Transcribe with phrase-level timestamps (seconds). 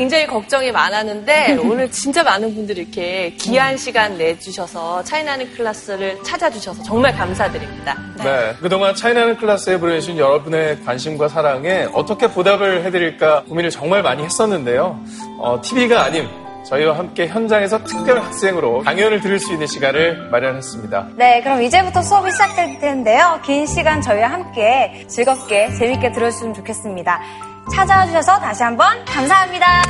[0.00, 7.14] 굉장히 걱정이 많았는데 오늘 진짜 많은 분들이 이렇게 귀한 시간 내주셔서 차이나는 클래스를 찾아주셔서 정말
[7.14, 7.98] 감사드립니다.
[8.16, 8.54] 네.
[8.62, 14.98] 그동안 차이나는 클래스에 보내주신 여러분의 관심과 사랑에 어떻게 보답을 해드릴까 고민을 정말 많이 했었는데요.
[15.38, 16.26] 어, TV가 아닌
[16.64, 21.08] 저희와 함께 현장에서 특별 학생으로 강연을 들을 수 있는 시간을 마련했습니다.
[21.16, 23.38] 네, 그럼 이제부터 수업이 시작될 텐데요.
[23.44, 27.20] 긴 시간 저희와 함께 즐겁게 재밌게 들어주시면 좋겠습니다.
[27.68, 29.82] 찾아와 주셔서 다시 한번 감사합니다.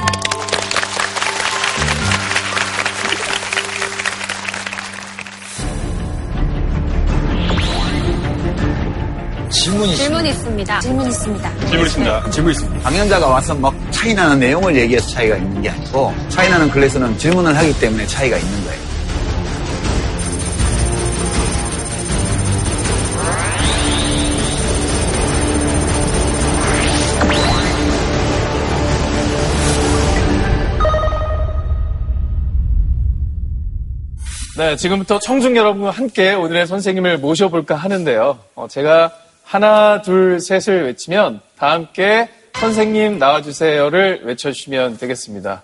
[9.51, 10.81] 질문이 질문 있습니다.
[10.81, 11.51] 질문 있습니다.
[11.67, 12.31] 질문 있습니다.
[12.31, 12.81] 질문 있습니다.
[12.83, 17.57] 강연자가 와서 막 차이 나는 내용을 얘기해서 차이가 있는 게 아니고 차이 나는 클래스는 질문을
[17.57, 18.90] 하기 때문에 차이가 있는 거예요.
[34.61, 38.39] 네, 지금부터 청중 여러분과 함께 오늘의 선생님을 모셔볼까 하는데요.
[38.55, 39.11] 어, 제가
[39.43, 45.63] 하나, 둘, 셋을 외치면 다 함께 선생님 나와주세요를 외쳐주시면 되겠습니다.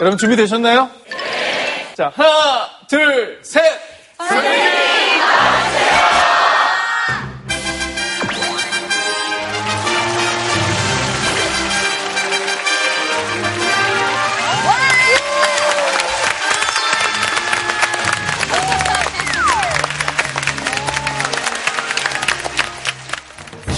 [0.00, 0.88] 여러분 준비되셨나요?
[1.10, 1.94] 네.
[1.96, 3.64] 자, 하나, 둘, 셋!
[4.18, 4.89] 선생님!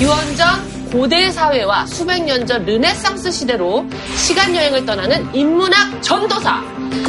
[0.06, 3.84] 기원전 고대 사회와 수백 년 전 르네상스 시대로
[4.16, 6.60] 시간 여행을 떠나는 인문학 전도사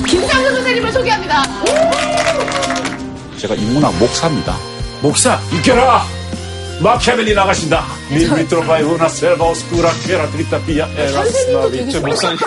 [0.07, 1.41] 김상근 선생님을 소개합니다.
[3.39, 4.55] 제가 인문학 목사입니다.
[5.01, 6.03] 목사, 이겨라!
[6.83, 7.83] 마키아벨리 나가신다.
[8.11, 11.91] 미미트로바이 우나 셀바우스쿠라 케라 드리타 비아 에라스나비.
[11.91, 12.37] 저 목사님.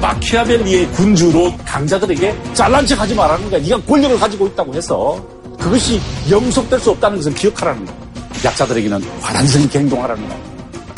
[0.00, 3.60] 마키아벨리의 군주로 강자들에게 잘난 척 하지 말라는 거야.
[3.62, 5.20] 네가 권력을 가지고 있다고 해서
[5.58, 6.00] 그것이
[6.30, 8.09] 영속될 수 없다는 것을 기억하라는 거야.
[8.44, 10.38] 약자들에게는 화단성 있게 행동하라는 거야.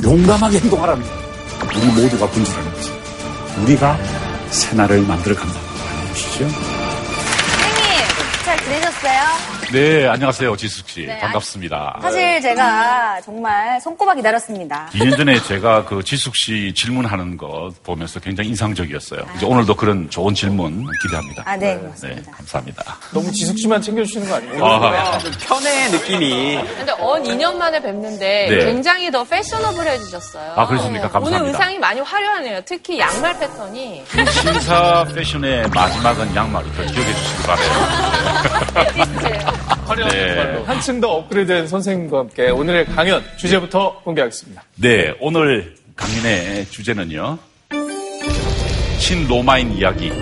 [0.04, 1.22] 용감하게 행동하라는 거야.
[1.76, 2.92] 우리 모두가 군주라는 거지.
[3.62, 3.98] 우리가
[4.50, 6.48] 새나를 만들어 간다는 거 아니시죠?
[8.92, 9.72] 지내셨어요?
[9.72, 10.56] 네, 안녕하세요.
[10.56, 11.06] 지숙 씨.
[11.06, 11.98] 네, 반갑습니다.
[12.02, 14.88] 사실 제가 정말 손꼽아 기다렸습니다.
[14.92, 19.20] 2년 전에 제가 그 지숙 씨 질문하는 것 보면서 굉장히 인상적이었어요.
[19.36, 21.42] 이제 오늘도 그런 좋은 질문 기대합니다.
[21.46, 22.32] 아, 네, 네, 고맙습니다.
[22.32, 22.96] 감사합니다.
[23.12, 24.64] 너무 지숙 씨만 챙겨주시는 거 아니에요?
[24.64, 28.64] 아, 편의 느낌이 근데 언 2년 만에 뵙는데 네.
[28.66, 30.52] 굉장히 더 패셔너블 해주셨어요.
[30.56, 31.08] 아, 그렇습니까?
[31.08, 31.36] 감사합니다.
[31.38, 32.60] 오늘 의상이 많이 화려하네요.
[32.66, 34.04] 특히 양말 패턴이.
[34.30, 38.81] 신사 패션의 마지막은 양말이 더 기억해 주시기 바래요.
[39.86, 40.34] 화려한 네.
[40.36, 44.62] 말로 한층 더 업그레이드된 선생님과 함께 오늘의 강연 주제부터 공개하겠습니다.
[44.76, 47.38] 네, 오늘 강연의 주제는요.
[48.98, 50.12] 신로마인 이야기,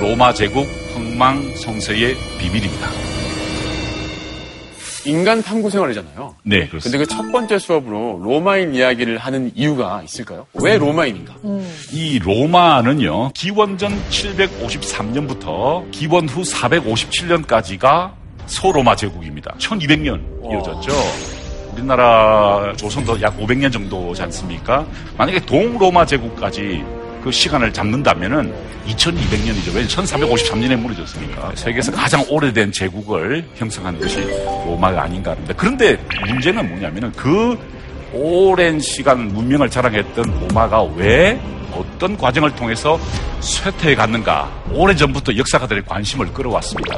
[0.00, 3.17] 로마 제국 흥망성쇠의 비밀입니다.
[5.08, 6.34] 인간 탐구 생활이잖아요.
[6.44, 6.82] 네, 그렇습니다.
[6.82, 10.46] 근데 그 첫 번째 수업으로 로마인 이야기를 하는 이유가 있을까요?
[10.54, 11.34] 왜 로마인인가?
[11.92, 18.12] 이 로마는요, 기원전 753년부터 기원 후 457년까지가
[18.46, 19.54] 소로마 제국입니다.
[19.58, 20.20] 1200년
[20.50, 20.92] 이어졌죠.
[21.74, 24.86] 우리나라 조선도 약 500년 정도지 않습니까?
[25.16, 26.82] 만약에 동로마 제국까지
[27.22, 28.52] 그 시간을 잡는다면은
[28.86, 29.74] 2200년이죠.
[29.74, 31.52] 왜 1453년에 무너졌으니까.
[31.54, 34.20] 세계에서 가장 오래된 제국을 형성한 것이
[34.66, 35.54] 로마가 아닌가 합니다.
[35.56, 37.58] 그런데 문제는 뭐냐면은 그
[38.12, 41.38] 오랜 시간 문명을 자랑했던 로마가 왜
[41.72, 42.98] 어떤 과정을 통해서
[43.40, 46.96] 쇠퇴해 갔는가 오래전부터 역사가들의 관심을 끌어왔습니다.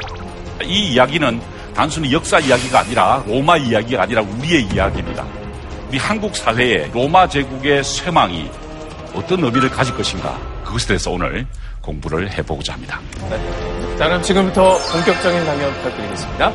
[0.65, 1.41] 이 이야기는
[1.75, 5.25] 단순히 역사 이야기가 아니라 로마 이야기가 아니라 우리의 이야기입니다.
[5.89, 8.49] 우리 한국 사회에 로마 제국의 쇠망이
[9.15, 11.47] 어떤 의미를 가질 것인가 그것에 대해서 오늘
[11.81, 13.01] 공부를 해보고자 합니다.
[13.99, 16.53] 자, 그럼 지금부터 본격적인 강연 부탁드리겠습니다.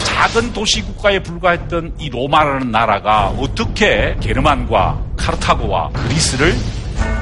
[0.00, 6.54] 작은 도시 국가에 불과했던 이 로마라는 나라가 어떻게 게르만과 카르타고와 그리스를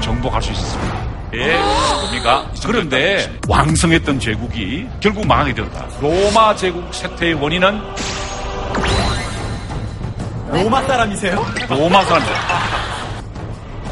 [0.01, 1.07] 정복할 수 있었습니까?
[1.35, 1.59] 예,
[2.05, 5.87] 의미가 그런데 왕성했던 제국이 결국 망하게 되었다.
[6.01, 7.81] 로마 제국 쇠퇴의 원인은
[10.51, 11.45] 로마 사람이세요?
[11.69, 12.33] 로마 사람들.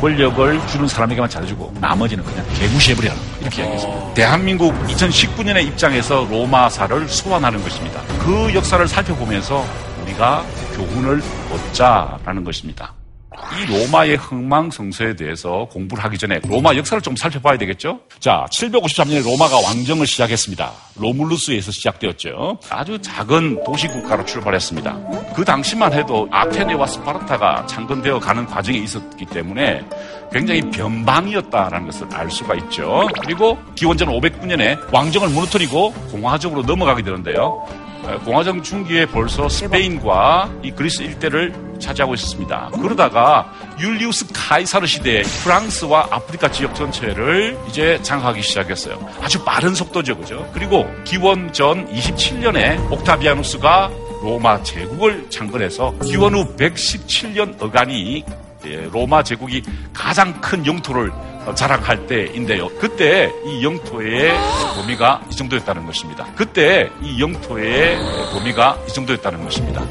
[0.01, 3.17] 권력을 주는 사람에게만 잘해주고 나머지는 그냥 개무시해버려라.
[3.41, 4.15] 이렇게 이야기했습니다.
[4.15, 8.01] 대한민국 2019년의 입장에서 로마사를 소환하는 것입니다.
[8.19, 9.65] 그 역사를 살펴보면서
[10.03, 10.45] 우리가
[10.77, 11.23] 교훈을
[11.53, 12.93] 얻자라는 것입니다.
[13.35, 18.01] 이 로마의 흥망성쇠에 대해서 공부를 하기 전에 로마 역사를 좀 살펴봐야 되겠죠?
[18.19, 20.73] 자, 753년에 로마가 왕정을 시작했습니다.
[20.97, 22.59] 로물루스에서 시작되었죠.
[22.71, 24.99] 아주 작은 도시국가로 출발했습니다.
[25.35, 29.85] 그 당시만 해도 아테네와 스파르타가 창건되어 가는 과정에 있었기 때문에
[30.33, 33.07] 굉장히 변방이었다라는 것을 알 수가 있죠.
[33.23, 37.65] 그리고 기원전 509년에 왕정을 무너뜨리고 공화정으로 넘어가게 되는데요.
[38.07, 42.71] 어, 공화정 중기에 벌써 스페인과 이 그리스 일대를 차지하고 있었습니다.
[42.81, 48.99] 그러다가 율리우스 카이사르 시대에 프랑스와 아프리카 지역 전체를 이제 장악하기 시작했어요.
[49.21, 50.49] 아주 빠른 속도죠, 그죠?
[50.53, 53.91] 그리고 기원 전 27년에 옥타비아누스가
[54.23, 58.25] 로마 제국을 창건해서 기원 후 117년 어간이
[58.67, 59.63] 예, 로마 제국이
[59.93, 61.13] 가장 큰 영토를
[61.55, 62.69] 자랑할 때인데요.
[62.79, 64.33] 그때 이 영토의
[64.77, 66.27] 범위가 이 정도였다는 것입니다.
[66.35, 67.99] 그때 이 영토의
[68.33, 69.83] 범위가 이 정도였다는 것입니다.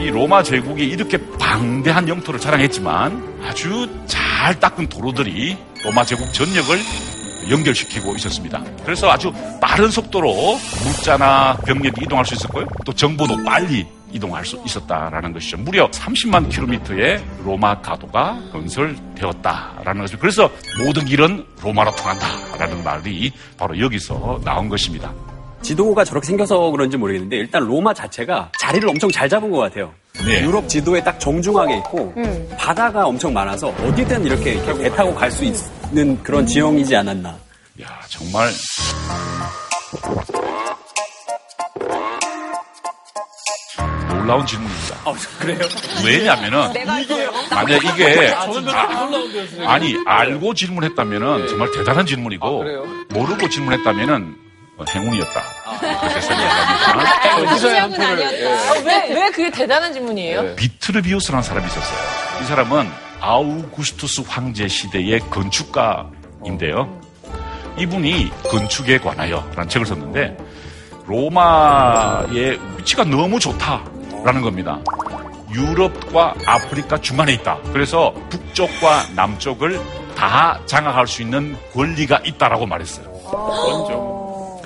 [0.00, 6.78] 이 로마 제국이 이렇게 방대한 영토를 자랑했지만 아주 잘 닦은 도로들이 로마 제국 전역을
[7.50, 8.62] 연결시키고 있었습니다.
[8.84, 12.66] 그래서 아주 빠른 속도로 물자나 병력이 이동할 수 있었고요.
[12.84, 13.86] 또 정보도 빨리
[14.16, 15.58] 이동할 수 있었다라는 것이죠.
[15.58, 20.18] 무려 30만 킬로미터의 로마 가도가 건설되었다라는 것이죠.
[20.18, 20.50] 그래서
[20.84, 25.12] 모든 길은 로마로 통한다라는 말이 바로 여기서 나온 것입니다.
[25.62, 29.92] 지도가 저렇게 생겨서 그런지 모르겠는데 일단 로마 자체가 자리를 엄청 잘 잡은 것 같아요.
[30.24, 30.42] 네.
[30.42, 32.14] 유럽 지도에 딱 정중하게 있고
[32.58, 37.36] 바다가 엄청 많아서 어디든 이렇게, 이렇게 배 타고 갈 수 있는 그런 지형이지 않았나.
[37.82, 38.48] 야 정말
[44.26, 44.96] 놀라운 질문입니다.
[45.04, 45.60] 아, 그래요?
[46.04, 46.72] 왜냐면은
[47.48, 52.64] 만약 이게 아, 아니 알고 질문했다면은 정말 대단한 질문이고
[53.10, 54.36] 모르고 질문했다면은
[54.78, 55.42] 어, 행운이었다.
[55.80, 56.20] 그렇게
[57.58, 58.06] 생각합니다.
[58.08, 58.46] 표를.
[58.46, 60.56] 아, 왜, 왜 그게 대단한 질문이에요?
[60.56, 62.42] 비트르비우스라는 사람이 있었어요.
[62.42, 62.90] 이 사람은
[63.20, 67.00] 아우구스투스 황제 시대의 건축가인데요.
[67.78, 70.36] 이분이 건축에 관하여 라는 책을 썼는데
[71.06, 73.95] 로마의 위치가 너무 좋다
[74.26, 74.80] 라는 겁니다.
[75.54, 77.58] 유럽과 아프리카 중간에 있다.
[77.72, 79.80] 그래서 북쪽과 남쪽을
[80.16, 83.06] 다 장악할 수 있는 권리가 있다라고 말했어요.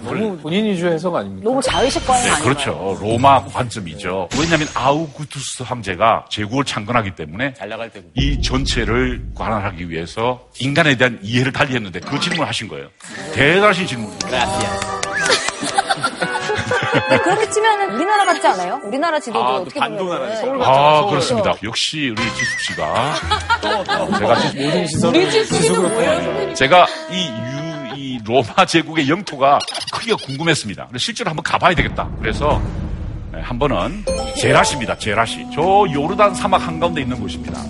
[0.02, 1.44] 너무 본인 위주 해석 아닙니까?
[1.46, 2.54] 너무 자의식 과잉 네, 아닌가요?
[2.54, 2.98] 그렇죠.
[3.02, 4.30] 로마 관점이죠.
[4.40, 8.08] 왜냐하면 아우구투스 황제가 제국을 창건하기 때문에 잘 나갈 때고.
[8.14, 12.88] 이 전체를 관할하기 위해서 인간에 대한 이해를 달리 했는데 그 질문을 하신 거예요.
[13.34, 14.99] 대단하신 질문입니다.
[17.22, 18.80] 그렇게 치면 우리나라 같지 않아요?
[18.84, 19.80] 우리나라 지도도 아, 또 어떻게.
[19.80, 21.54] 보면 아, 그렇습니다.
[21.62, 23.14] 역시 우리 지숙 씨가
[24.18, 26.54] 제가 지- 모든 시선을 우리 지숙이는 뭐예요?
[26.54, 29.58] 제가 이 유, 이 로마 제국의 영토가
[29.92, 30.86] 크기가 궁금했습니다.
[30.86, 32.08] 근데 실제로 한번 가봐야 되겠다.
[32.20, 32.60] 그래서
[33.32, 34.04] 네, 한 번은
[34.36, 34.98] 제라시입니다.
[34.98, 35.46] 제라시.
[35.54, 37.60] 저 요르단 사막 한가운데 있는 곳입니다.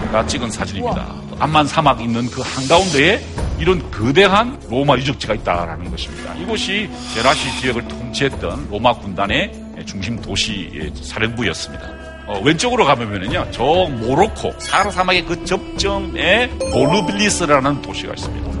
[0.00, 1.06] 제가 찍은 사진입니다.
[1.40, 3.20] 암만 사막 있는 그 한가운데에
[3.58, 6.34] 이런 거대한 로마 유적지가 있다라는 것입니다.
[6.34, 9.52] 이곳이 제라시 지역을 통치했던 로마 군단의
[9.84, 12.08] 중심 도시의 사령부였습니다.
[12.26, 18.57] 어, 왼쪽으로 가보면은요, 저 모로코, 사하라 사막의 그 접점에 볼루빌리스라는 도시가 있습니다.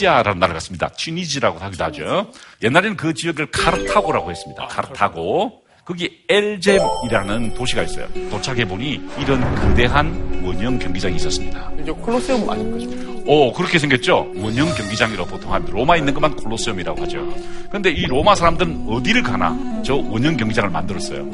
[0.00, 0.88] 튀니지아라는 나라가 있습니다.
[0.96, 2.30] 튀니지라고 하기도 하죠.
[2.62, 4.66] 옛날에는 그 지역을 카르타고라고 했습니다.
[4.66, 5.60] 카르타고.
[5.84, 8.06] 거기 엘젬이라는 도시가 있어요.
[8.30, 11.70] 도착해보니 이런 거대한 원형 경기장이 있었습니다.
[11.82, 13.10] 이제 콜로세움 아닙니까?
[13.26, 14.30] 오, 그렇게 생겼죠?
[14.36, 15.74] 원형 경기장이라고 보통 합니다.
[15.76, 17.26] 로마에 있는 것만 콜로세움이라고 하죠.
[17.70, 21.28] 근데 이 로마 사람들은 어디를 가나 저 원형 경기장을 만들었어요.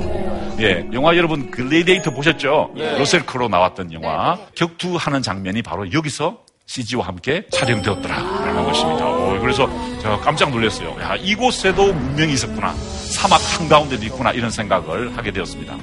[0.60, 2.70] 예, 영화 여러분 글레이데이터 보셨죠?
[2.74, 4.38] 러셀 크로 나왔던 영화.
[4.54, 9.06] 격투하는 장면이 바로 여기서 CG와 함께 촬영되었더라라는 것입니다.
[9.06, 9.68] 오, 그래서
[10.02, 10.96] 제가 깜짝 놀랐어요.
[11.00, 12.74] 야, 이곳에도 문명이 있었구나.
[12.74, 14.32] 사막 한가운데도 있구나.
[14.32, 15.76] 이런 생각을 하게 되었습니다.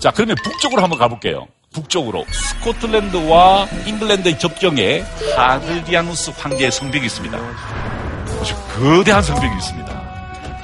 [0.00, 1.46] 자, 그러면 북쪽으로 한번 가볼게요.
[1.72, 5.04] 북쪽으로 스코틀랜드와 잉글랜드의 접경에
[5.36, 7.38] 하드리아누스 황제의 성벽이 있습니다.
[8.40, 9.95] 아주 거대한 성벽이 있습니다.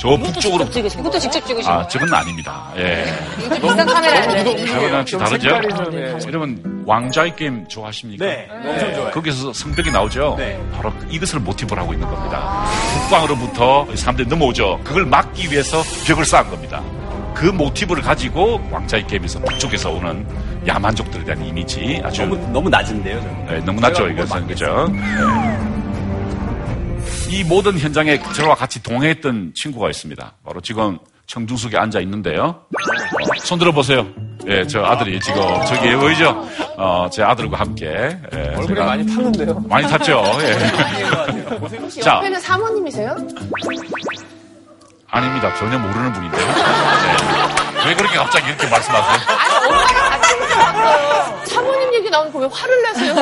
[0.03, 1.89] 저 북쪽으로 이것도 직접 찍으신 아 거예요?
[1.89, 2.73] 저건 아닙니다.
[2.77, 3.05] 예,
[3.39, 4.67] 비싼 카메라인데.
[4.67, 5.49] 저거랑 다르죠?
[5.49, 6.19] 색깔이 좀, 예.
[6.27, 8.25] 여러분 왕자의 게임 좋아하십니까?
[8.25, 9.11] 네, 엄청 좋아요.
[9.13, 10.35] 거기서 성벽이 나오죠?
[10.37, 10.61] 네.
[10.75, 12.65] 바로 이것을 모티브로 하고 있는 겁니다.
[12.95, 14.81] 북방으로부터 사람들이 넘어오죠.
[14.83, 16.83] 그걸 막기 위해서 벽을 쌓은 겁니다.
[17.33, 20.27] 그 모티브를 가지고 왕자의 게임에서 북쪽에서 오는
[20.67, 23.47] 야만족들에 대한 이미지 아주 너무, 너무 낮은데요, 저는.
[23.47, 24.49] 네, 너무 낮죠, 이것은.
[24.49, 24.89] 그죠?
[27.33, 27.39] 네.
[27.39, 30.35] 이 모든 현장에 저와 같이 동행했던 친구가 있습니다.
[30.45, 32.67] 바로 지금 청중석에 앉아 있는데요.
[33.43, 34.07] 손 들어보세요.
[34.47, 36.47] 예, 저 아들이 지금 저기 보이죠?
[36.77, 37.87] 어, 제 아들과 함께
[38.35, 39.65] 예, 얼굴이 제가 많이 탔는데요.
[39.67, 40.23] 많이 탔죠.
[40.43, 40.53] 예.
[41.57, 42.17] 혹시 자.
[42.17, 43.17] 옆에는 사모님이세요?
[45.11, 45.55] 아닙니다.
[45.57, 46.47] 전혀 모르는 분인데요.
[46.47, 47.89] 네.
[47.89, 49.19] 왜 그렇게 갑자기 이렇게 말씀하세요?
[51.47, 53.15] 사모님 얘기 나오니까 왜 화를 내세요?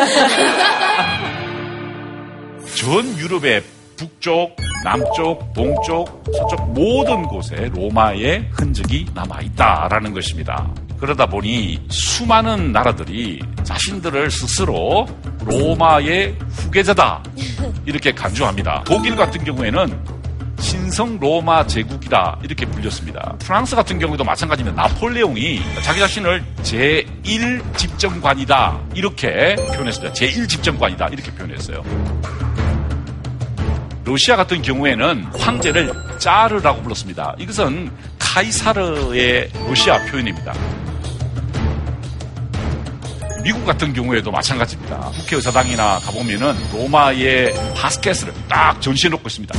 [2.76, 3.62] 전 유럽의
[4.00, 10.72] 북쪽, 남쪽, 동쪽, 서쪽 모든 곳에 로마의 흔적이 남아 있다라는 것입니다.
[10.98, 15.06] 그러다 보니 수많은 나라들이 자신들을 스스로
[15.44, 17.22] 로마의 후계자다
[17.84, 18.84] 이렇게 간주합니다.
[18.86, 20.20] 독일 같은 경우에는
[20.60, 23.36] 신성 로마 제국이다 이렇게 불렸습니다.
[23.40, 24.82] 프랑스 같은 경우에도 마찬가지입니다.
[24.82, 30.14] 나폴레옹이 자기 자신을 제1 집정관이다 이렇게 표현했습니다.
[30.14, 31.82] 제1 집정관이다 이렇게 표현했어요.
[34.04, 37.34] 러시아 같은 경우에는 황제를 짜르라고 불렀습니다.
[37.38, 40.54] 이것은 카이사르의 러시아 표현입니다.
[43.42, 45.10] 미국 같은 경우에도 마찬가지입니다.
[45.20, 49.54] 국회의사당이나 가보면은 로마의 바스켓을 딱 전시해 놓고 있습니다.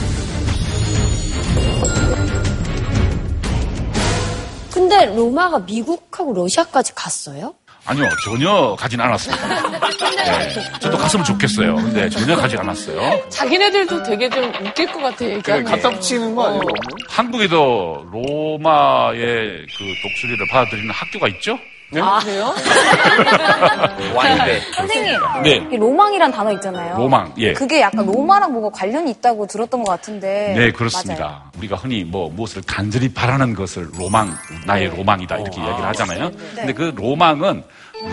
[4.71, 7.55] 근데 로마가 미국하고 러시아까지 갔어요?
[7.85, 9.47] 아니요, 전혀 가진 않았습니다.
[10.23, 11.75] 네, 저도 갔으면 좋겠어요.
[11.75, 13.27] 근데 전혀 가지 않았어요.
[13.29, 15.71] 자기네들도 되게 좀 웃길 것 같아, 얘기하는 게.
[15.71, 16.61] 갖다 붙이는 거 아니에요?
[17.09, 21.57] 한국에도 로마의 그 독수리를 받아들이는 학교가 있죠?
[21.99, 22.53] 아, 그래요?
[24.15, 24.61] Y대.
[24.75, 25.67] 선생님, 네.
[25.71, 26.95] 이 로망이란 단어 있잖아요.
[26.97, 27.53] 로망, 예.
[27.53, 30.53] 그게 약간 로마랑 뭐가 관련이 있다고 들었던 것 같은데.
[30.55, 31.25] 네, 그렇습니다.
[31.25, 31.41] 맞아요.
[31.57, 34.33] 우리가 흔히 뭐 무엇을 간절히 바라는 것을 로망,
[34.65, 36.31] 나의 로망이다 이렇게 이야기를 하잖아요.
[36.55, 37.63] 근데 그 로망은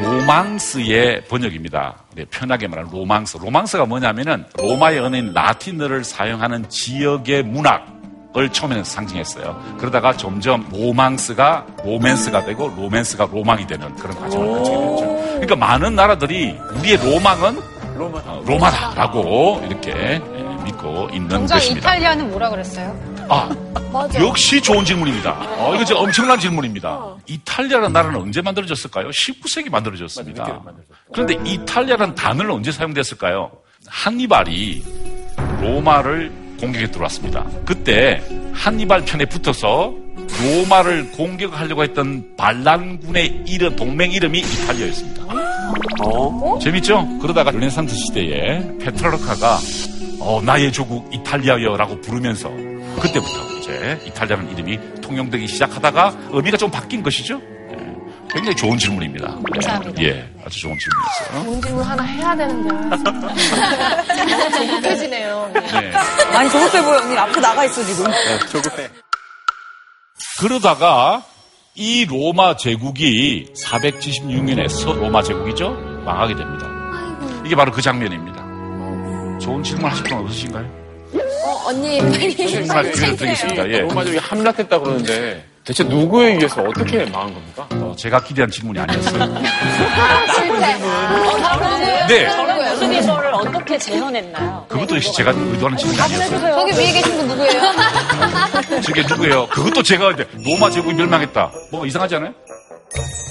[0.02, 1.94] 로망스의 번역입니다.
[2.14, 3.38] 네, 편하게 말하는 로망스.
[3.38, 7.98] 로망스가 뭐냐면은 로마의 언어인 라틴어를 사용하는 지역의 문학
[8.38, 9.76] 을 처음에는 상징했어요.
[9.78, 15.07] 그러다가 점점 로망스가 로맨스가 되고 로맨스가 로망이 되는 그런 과정을 거치게 됐죠.
[15.30, 17.61] 그러니까 많은 나라들이 우리의 로망은
[17.97, 18.18] 로마.
[18.26, 21.90] 어, 로마다라고 이렇게 예, 믿고 있는 정작 것입니다.
[21.95, 22.97] 이탈리아는 뭐라 그랬어요?
[23.28, 23.50] 아,
[24.21, 25.33] 역시 좋은 질문입니다.
[25.59, 27.16] 어, 이거 진짜 엄청난 질문입니다.
[27.26, 29.11] 이탈리아라는 나라는 언제 만들어졌을까요?
[29.11, 30.62] 19세기 만들어졌습니다.
[31.12, 33.50] 그런데 이탈리아라는 단어는 언제 사용됐을까요?
[33.88, 34.85] 한니발이
[35.61, 37.44] 로마를 공격에 들어왔습니다.
[37.64, 38.20] 그때
[38.52, 39.94] 한니발 편에 붙어서
[40.42, 45.22] 로마를 공격하려고 했던 반란군의 이름, 동맹 이름이 이탈리아였습니다.
[46.60, 47.18] 재밌죠?
[47.20, 49.58] 그러다가 르네상스 시대에 페트라르카가
[50.20, 52.50] 어, 나의 조국 이탈리아여라고 부르면서
[53.00, 57.40] 그때부터 이제 이탈리아라는 이름이 통용되기 시작하다가 의미가 좀 바뀐 것이죠.
[58.28, 59.38] 예, 굉장히 좋은 질문입니다.
[59.52, 60.02] 감사합니다.
[60.02, 61.44] 예, 아주 좋은 질문이었어요.
[61.44, 62.68] 좋은 질문 하나 해야 되는데.
[63.08, 65.50] 너무 조급해지네요.
[65.54, 65.92] 네.
[66.32, 67.16] 많이 조급해 보여, 언니.
[67.18, 68.04] 앞으로 나가 있어, 지금.
[68.50, 68.88] 조급해.
[70.40, 71.25] 그러다가
[71.75, 75.70] 이 로마 제국이 476년에 서 로마 제국이죠
[76.04, 76.66] 망하게 됩니다.
[77.44, 78.38] 이게 바로 그 장면입니다.
[79.40, 80.64] 좋은 질문 하실 분 없으신가요?
[81.44, 83.68] 어, 언니 빨리 질문할 기회를 드리겠습니다.
[83.70, 83.78] 예.
[83.80, 87.68] 로마족이 함락했다 그러는데 대체 누구에 의해서 어떻게 망한 겁니까?
[87.72, 89.20] 어, 제가 기대한 질문이 아니었어요.
[89.22, 89.37] 어,
[92.08, 92.26] 네.
[92.70, 94.64] 무슨 이거를 어떻게 재현했나요?
[94.66, 96.54] 그것도 역시 제가 의도하는 질문이 아니었어요.
[96.54, 97.60] 저기 위에 계신 분 누구예요?
[98.80, 99.46] 저게 누구예요?
[99.48, 101.52] 그것도 제가 이제 로마 제국이 멸망했다.
[101.70, 102.32] 뭐 이상하지 않아요?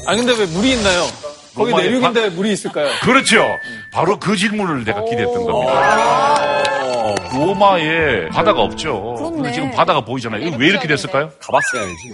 [0.06, 1.08] 아니, 근데 왜 물이 있나요?
[1.56, 2.92] 거기 내륙인데 물이 있을까요?
[3.02, 3.48] 그렇죠.
[3.92, 6.67] 바로 그 질문을 내가 기대했던 겁니다.
[7.34, 9.16] 로마에 바다가 없죠.
[9.36, 10.42] 근데 지금 바다가 보이잖아요.
[10.42, 11.32] 이거 왜 이렇게 됐을까요?
[11.40, 12.14] 가봤어야지.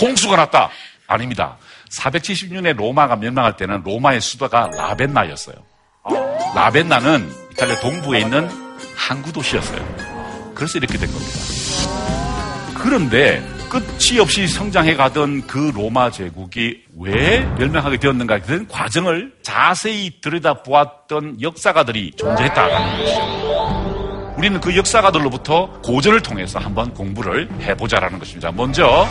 [0.00, 0.70] 홍수가 났다.
[1.06, 1.56] 아닙니다.
[1.90, 5.56] 470년에 로마가 멸망할 때는 로마의 수도가 라벤나였어요.
[6.54, 8.48] 라벤나는 이탈리아 동부에 있는
[8.96, 10.52] 항구 도시였어요.
[10.54, 11.32] 그래서 이렇게 된 겁니다.
[12.82, 21.42] 그런데 끝이 없이 성장해 가던 그 로마 제국이 왜 멸망하게 되었는가에 대한 과정을 자세히 들여다보았던
[21.42, 24.34] 역사가들이 존재했다는 것이죠.
[24.38, 28.52] 우리는 그 역사가들로부터 고전을 통해서 한번 공부를 해보자라는 것입니다.
[28.52, 29.06] 먼저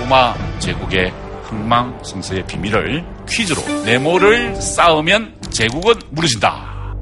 [0.00, 1.12] 로마 제국의
[1.44, 6.94] 흥망성쇠의 비밀을 퀴즈로 네모를 쌓으면 제국은 무너진다.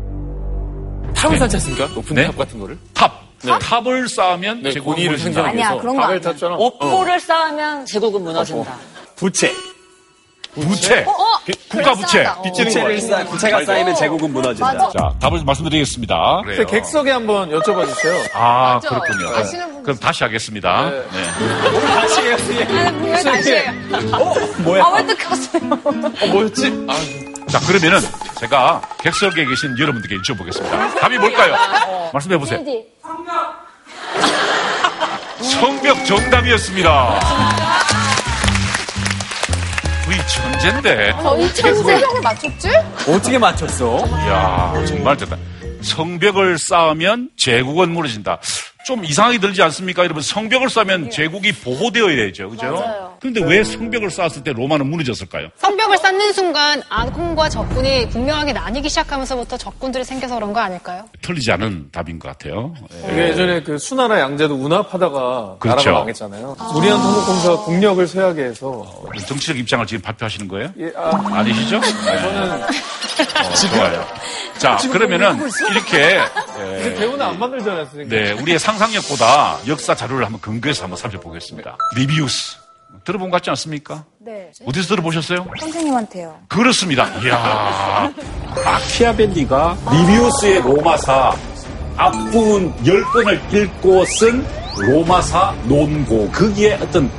[1.16, 1.38] 탑을 네.
[1.38, 1.86] 쌓지 않습니까?
[1.94, 2.26] 높은 네.
[2.26, 2.78] 탑 같은 거를?
[2.92, 3.25] 탑.
[3.58, 4.70] 탑을 쌓으면 네,
[5.14, 5.18] 무너진다.
[5.24, 5.80] 생성하기 아니야.
[5.80, 6.20] 그런 거 아니야.
[6.20, 6.54] 탔잖아.
[6.56, 8.76] 옥고를 쌓으면 제국은 무너진다.
[9.16, 9.52] 부채.
[10.54, 11.04] 부채.
[11.44, 12.26] 비- 국가 부채.
[12.42, 14.88] 부채를 쌓, 부채가 쌓이면 제국은 무너진다.
[14.90, 16.42] 자, 답을 말씀드리겠습니다.
[16.56, 18.22] 제 객석에 한번 여쭤봐 주세요.
[18.34, 18.88] 아, 맞아.
[18.88, 19.32] 그렇군요.
[19.72, 20.90] 분 그럼 다시 하겠습니다.
[20.90, 21.02] 네.
[21.12, 21.80] 네.
[21.86, 22.36] 다시 해요,
[23.02, 23.72] 왜 다시 해요?
[24.64, 24.82] 뭐야?
[24.84, 25.62] 아, 왜 뜯겼어요?
[26.22, 26.86] 어, 뭐였지?
[26.88, 26.94] 아,
[27.56, 28.00] 자, 그러면은
[28.38, 31.00] 제가 객석에 계신 여러분들께 여쭤보겠습니다.
[31.00, 31.54] 답이 뭘까요?
[32.12, 32.60] 말씀해 보세요.
[35.40, 37.20] 성벽 정답이었습니다.
[40.04, 41.12] 거의 천재인데.
[41.12, 42.68] 거의 천재형에 맞췄지?
[43.08, 44.06] 어떻게 맞췄어?
[44.06, 45.38] 이야, 정말 대단.
[45.86, 48.40] 성벽을 쌓으면 제국은 무너진다.
[48.84, 50.04] 좀 이상하게 들지 않습니까?
[50.04, 52.50] 여러분, 성벽을 쌓으면 제국이 보호되어야죠.
[52.50, 53.16] 그죠?
[53.20, 55.48] 그런데 왜 성벽을 쌓았을 때 로마는 무너졌을까요?
[55.56, 61.04] 성벽을 쌓는 순간 아군과 적군이 분명하게 나뉘기 시작하면서부터 적군들이 생겨서 그런 거 아닐까요?
[61.22, 62.74] 틀리지 않은 답인 것 같아요.
[63.08, 63.12] 예.
[63.12, 65.76] 이게 예전에 그 수나라 양제도 운합하다가 그렇죠.
[65.76, 66.56] 나라가 망했잖아요.
[66.76, 68.86] 우리한 토목공사가 국력을 쇠하게 해서
[69.26, 70.72] 정치적 입장을 지금 발표하시는 거예요?
[70.78, 71.80] 예, 아, 아니시죠?
[71.80, 72.62] 저는
[73.22, 74.06] 어, 좋아요.
[74.58, 75.38] 자, 그러면은
[75.70, 76.20] 이렇게
[76.60, 78.08] 예, 배우는 안 만들잖아요, 선생님.
[78.08, 81.76] 네, 우리의 상상력보다 역사 자료를 한번 근거해서 한번 살펴보겠습니다.
[81.96, 82.56] 리비우스.
[83.04, 84.04] 들어본 것 같지 않습니까?
[84.18, 84.50] 네.
[84.64, 85.46] 어디서 들어보셨어요?
[85.60, 86.40] 선생님한테요.
[86.48, 87.06] 그렇습니다.
[87.22, 88.10] 이야.
[88.64, 91.36] 마키아벨리가 리비우스의 로마사
[91.96, 94.44] 앞부분 10권을 읽고 쓴
[94.78, 97.10] 로마사 논고 거기에 어떤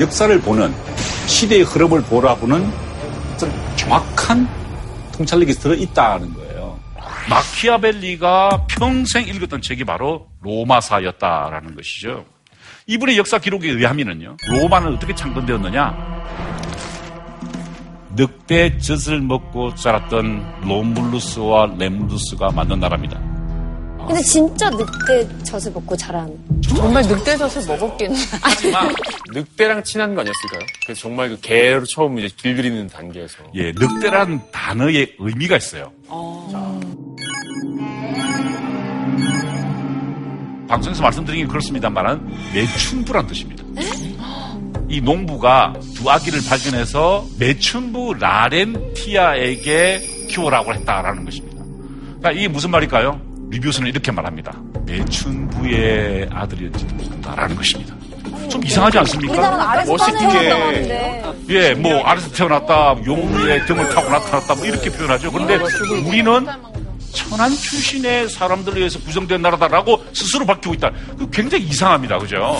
[0.00, 0.74] 역사를 보는
[1.26, 2.72] 시대의 흐름을 보라보는
[3.34, 4.48] 어떤 정확한
[5.22, 6.78] 통찰력이 들어 있다는 거예요.
[7.28, 12.24] 마키아벨리가 평생 읽었던 책이 바로 로마사였다라는 것이죠.
[12.86, 14.36] 이분의 역사 기록에 의하면요.
[14.48, 16.12] 로마는 어떻게 창건되었느냐?
[18.14, 23.20] 늑대 젖을 먹고 자랐던 로물루스와 레물루스가 만든 나라입니다.
[24.06, 26.32] 근데 진짜 늑대 젖을 먹고 자란.
[26.62, 28.14] 정말 늑대 젖을 먹었겠네.
[28.42, 28.94] 하지만
[29.32, 30.60] 늑대랑 친한 거 아니었을까요?
[30.84, 33.38] 그래서 정말 그 개로 처음 이제 길들이는 단계에서.
[33.54, 35.92] 예, 늑대란 단어의 의미가 있어요.
[40.68, 43.62] 방송에서 말씀드린 게 그렇습니다만은 매춘부란 뜻입니다.
[44.88, 51.62] 이 농부가 두 아기를 발견해서 매춘부 라렌티아에게 키워라고 했다라는 것입니다.
[52.18, 53.20] 그러니까 이게 무슨 말일까요?
[53.52, 54.58] 리뷰스는 이렇게 말합니다.
[54.86, 57.94] 매춘부의 아들이었지도 모른다라는 것입니다.
[58.48, 59.84] 좀 이상하지 않습니까?
[59.86, 61.22] 멋있게.
[61.50, 65.30] 예, 뭐 아래서 태어났다, 용의 등을 타고 나타났다, 뭐 이렇게 표현하죠.
[65.30, 65.58] 그런데
[66.06, 66.46] 우리는
[67.12, 70.90] 천한 출신의 사람들에 의해서 구성된 나라다라고 스스로 밝히고 있다.
[71.18, 72.56] 그 굉장히 이상합니다, 그죠?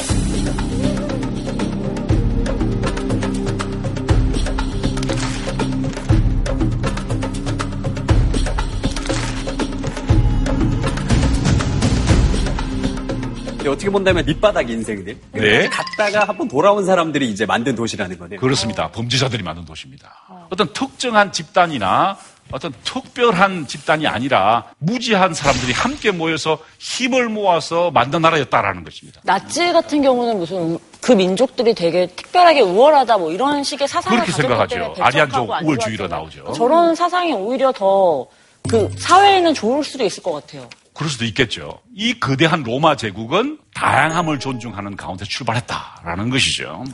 [13.73, 15.17] 어떻게 본다면 밑바닥 인생들.
[15.33, 15.69] 네.
[15.69, 18.39] 갔다가 한번 돌아온 사람들이 이제 만든 도시라는 거네요.
[18.41, 18.89] 그렇습니다.
[18.91, 20.47] 범죄자들이 만든 도시입니다.
[20.51, 22.17] 어떤 특정한 집단이나
[22.51, 29.21] 어떤 특별한 집단이 아니라 무지한 사람들이 함께 모여서 힘을 모아서 만든 나라였다라는 것입니다.
[29.25, 34.95] 나치 같은 경우는 무슨 그 민족들이 되게 특별하게 우월하다 뭐 이런 식의 사상을 그렇게 생각하죠.
[34.99, 36.09] 아리안족 우월주의로.
[36.09, 36.53] 나오죠.
[36.53, 38.29] 저런 사상이 오히려 더
[38.69, 40.69] 그 사회에는 좋을 수도 있을 것 같아요.
[40.95, 41.81] 그럴 수도 있겠죠.
[41.95, 46.85] 이 거대한 로마 제국은 다양함을 존중하는 가운데 출발했다라는 것이죠.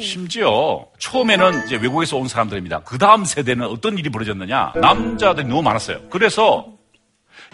[0.00, 2.80] 심지어 처음에는 이제 외국에서 온 사람들입니다.
[2.80, 4.74] 그 다음 세대는 어떤 일이 벌어졌느냐?
[4.80, 6.08] 남자들이 너무 많았어요.
[6.08, 6.66] 그래서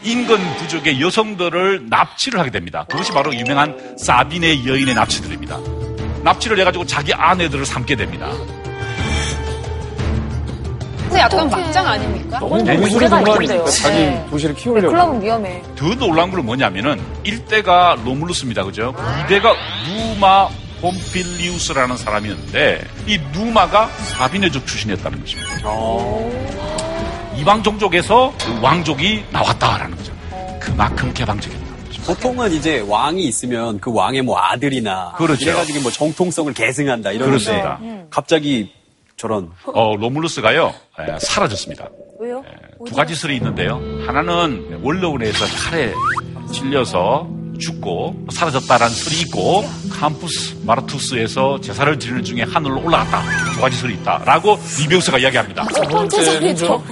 [0.05, 2.85] 인근 부족의 여성들을 납치를 하게 됩니다.
[2.89, 5.59] 그것이 바로 유명한 사비네 여인의 납치들입니다.
[6.23, 8.31] 납치를 해가지고 자기 아내들을 삼게 됩니다.
[11.07, 12.39] 근데 약간 막장 아닙니까?
[12.39, 13.65] 너무 네, 공간이니까 있는데요.
[13.67, 14.27] 자기 네.
[14.31, 14.89] 도시를 키우려고.
[14.89, 15.63] 클럽은 위험해.
[15.77, 18.65] 더 놀란 건 뭐냐면은 1대가 로물루스입니다.
[18.65, 18.93] 그죠?
[19.29, 19.55] 2대가
[19.87, 20.49] 누마
[20.81, 25.51] 폼필리우스라는 사람이었는데 이 누마가 사비네족 출신이었다는 것입니다.
[27.37, 30.13] 이방 종족에서 그 왕족이 나왔다라는 거죠.
[30.61, 32.03] 그만큼 개방적이었다는 거죠.
[32.03, 35.43] 보통은 이제 왕이 있으면 그 왕의 뭐 아들이나 그렇죠.
[35.45, 37.81] 이래가지고 뭐 정통성을 계승한다 이러는데 그렇습니다.
[38.11, 38.73] 갑자기
[39.17, 41.89] 저런 어, 로물루스가요 에, 사라졌습니다.
[42.21, 42.45] 왜요?
[42.87, 43.77] 두 가지 설이 있는데요.
[44.07, 45.93] 하나는 원로원에서 칼에
[46.53, 49.65] 찔려서 죽고 사라졌다라는 설이 있고
[49.99, 53.23] 캠푸스 마르투스에서 제사를 드리는 중에 하늘로 올라갔다.
[53.55, 55.67] 두 가지 설이 있다라고 리뷰스가 이야기합니다.
[55.75, 56.37] 첫 번째.
[56.67, 56.85] 어,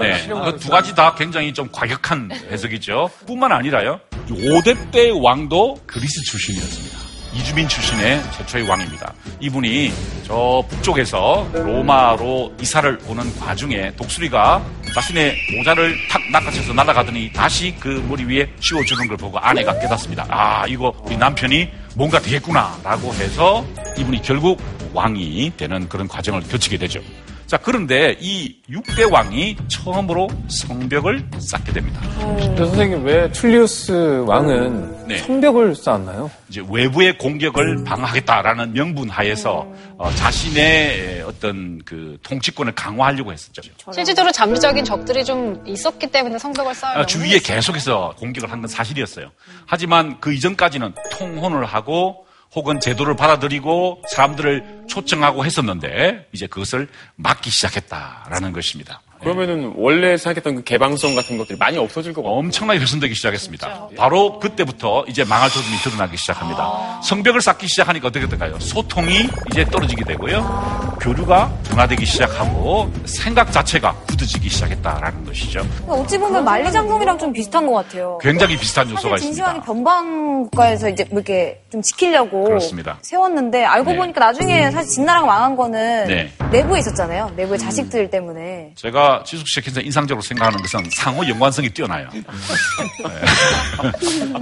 [0.00, 3.10] 네, 그두 가지 다 굉장히 좀 과격한 해석이죠.
[3.26, 3.98] 뿐만 아니라요.
[4.28, 6.97] 5대 때 왕도 그리스 출신이었습니다.
[7.32, 9.12] 이주민 출신의 최초의 왕입니다.
[9.40, 9.92] 이분이
[10.24, 14.64] 저 북쪽에서 로마로 이사를 오는 와중에 독수리가
[14.94, 20.26] 자신의 모자를 탁 낚아채서 날아가더니 다시 그 머리 위에 씌워주는 걸 보고 아내가 깨닫습니다.
[20.28, 23.64] 아, 이거 우리 남편이 뭔가 되겠구나 라고 해서
[23.98, 24.60] 이분이 결국
[24.92, 27.00] 왕이 되는 그런 과정을 거치게 되죠.
[27.48, 31.98] 자, 그런데 이 6대 왕이 처음으로 성벽을 쌓게 됩니다.
[32.18, 35.16] 근데 선생님 왜 툴리우스 왕은 네.
[35.16, 36.30] 성벽을 쌓았나요?
[36.50, 43.62] 이제 외부의 공격을 방어하겠다라는 명분 하에서 어, 자신의 어떤 그 통치권을 강화하려고 했었죠.
[43.94, 49.30] 실질적으로 잠재적인 적들이 좀 있었기 때문에 성벽을 아, 주위에 계속해서 공격을 한 건 사실이었어요.
[49.66, 58.52] 하지만 그 이전까지는 통혼을 하고 혹은 제도를 받아들이고 사람들을 초청하고 했었는데 이제 그것을 막기 시작했다라는
[58.52, 59.02] 것입니다.
[59.20, 63.88] 그러면은 원래 생각했던 그 개방성 같은 것들이 많이 없어질 거고 엄청나게 훼손되기 시작했습니다.
[63.96, 67.00] 바로 그때부터 이제 망할 조짐이 드러나기 시작합니다.
[67.02, 68.58] 성벽을 쌓기 시작하니까 어떻게 될까요?
[68.58, 70.96] 소통이 이제 떨어지게 되고요.
[71.00, 75.60] 교류가 둔화되기 시작하고 생각 자체가 굳어지기 시작했다라는 것이죠.
[75.60, 78.18] 그러니까 어찌 보면 만리장성이랑 좀 비슷한 것 같아요.
[78.20, 79.34] 굉장히 비슷한 요소가 사실 있습니다.
[79.34, 82.98] 진시황이 변방 국가에서 이제 뭐 이렇게 좀 지키려고 그렇습니다.
[83.02, 83.96] 세웠는데 알고 네.
[83.96, 86.32] 보니까 나중에 사실 진나라가 망한 거는 네.
[86.50, 87.32] 내부에 있었잖아요.
[87.36, 88.72] 내부의 자식들 때문에.
[88.74, 92.08] 제가 지숙 씨가 굉장히 인상적으로 생각하는 것은 상호 연관성이 뛰어나요.
[92.12, 92.22] 네.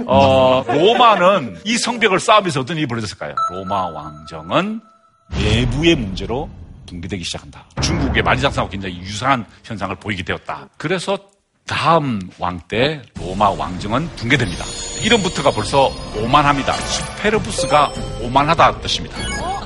[0.05, 3.35] 어, 로마는 이 성벽을 쌓으면서 어떤 일이 벌어졌을까요?
[3.51, 4.81] 로마 왕정은
[5.29, 6.49] 내부의 문제로
[6.87, 7.65] 붕괴되기 시작한다.
[7.81, 10.69] 중국의 만리장성하고 굉장히 유사한 현상을 보이게 되었다.
[10.77, 11.17] 그래서
[11.65, 14.63] 다음 왕 때 로마 왕정은 붕괴됩니다.
[15.03, 16.73] 이름부터가 벌써 오만합니다.
[16.73, 19.17] 수페르부스가 오만하다 뜻입니다.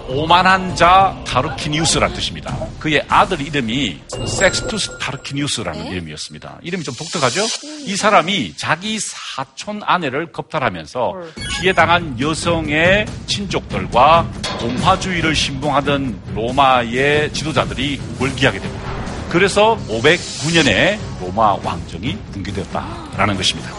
[0.08, 2.56] 오만한 자 타르키니우스라는 뜻입니다.
[2.80, 6.60] 그의 아들 이름이 섹스투스 타르키니우스라는 이름이었습니다.
[6.62, 7.42] 이름이 좀 독특하죠?
[7.86, 11.14] 이 사람이 자기 사촌 아내를 겁탈하면서
[11.50, 18.92] 피해 당한 여성의 친족들과 공화주의를 신봉하던 로마의 지도자들이 월기하게 됩니다.
[19.30, 23.72] 그래서 509년에 로마 왕정이 붕괴되었다라는 것입니다.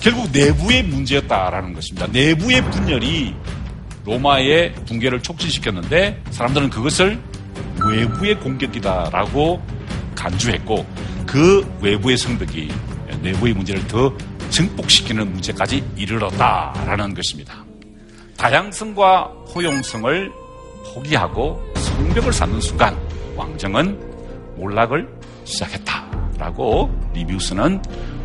[0.00, 2.06] 결국 내부의 문제였다라는 것입니다.
[2.08, 3.34] 내부의 분열이
[4.06, 7.20] 로마의 붕괴를 촉진시켰는데 사람들은 그것을
[7.84, 9.60] 외부의 공격이다라고
[10.14, 10.86] 간주했고
[11.26, 12.70] 그 외부의 성벽이
[13.20, 14.16] 내부의 문제를 더
[14.50, 17.64] 증폭시키는 문제까지 이르렀다라는 것입니다.
[18.36, 20.32] 다양성과 호용성을
[20.94, 22.96] 포기하고 성벽을 쌓는 순간
[23.34, 25.08] 왕정은 몰락을
[25.44, 27.82] 시작했다라고 리뷰스는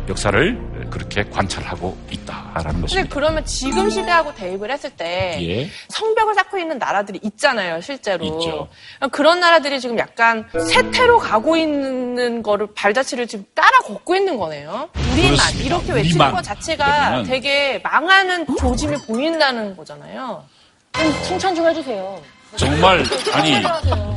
[0.08, 3.14] 역사를 그렇게 관찰하고 있다라는 것입니다.
[3.14, 5.70] 그러면 지금 시대하고 대입을 했을 때 예.
[5.88, 8.26] 성벽을 쌓고 있는 나라들이 있잖아요, 실제로.
[8.26, 8.68] 있죠.
[9.10, 14.90] 그런 나라들이 지금 약간 세태로 가고 있는 거를 발자취를 지금 따라 걷고 있는 거네요.
[15.14, 15.38] 우리만.
[15.64, 20.44] 이렇게 외치는 우리만 것 자체가 되게 망하는 조짐이 보인다는 거잖아요.
[20.92, 22.22] 좀 칭찬 좀 해주세요.
[22.56, 23.54] 정말 아니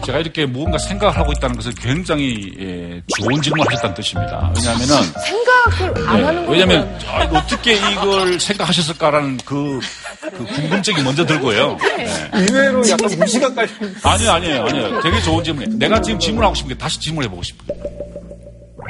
[0.06, 4.52] 제가 이렇게 무언가 생각을 하고 있다는 것은 굉장히 예, 좋은 질문을 하셨다는 뜻입니다.
[4.56, 4.96] 왜냐하면은
[5.26, 6.52] 생각을 안 예, 하는 거예요.
[6.52, 9.80] 왜냐하면 아, 어떻게 이걸 생각하셨을까라는 그,
[10.22, 11.78] 그 궁금증이 먼저 들고요.
[12.00, 12.30] 예.
[12.34, 13.70] 의외로 약간 무시가 깔려
[14.04, 15.02] 아니요, 아니에요, 아니에요.
[15.02, 15.78] 되게 좋은 질문이에요.
[15.80, 17.78] 내가 지금 질문하고 싶은 게 다시 질문해 보고 싶어요.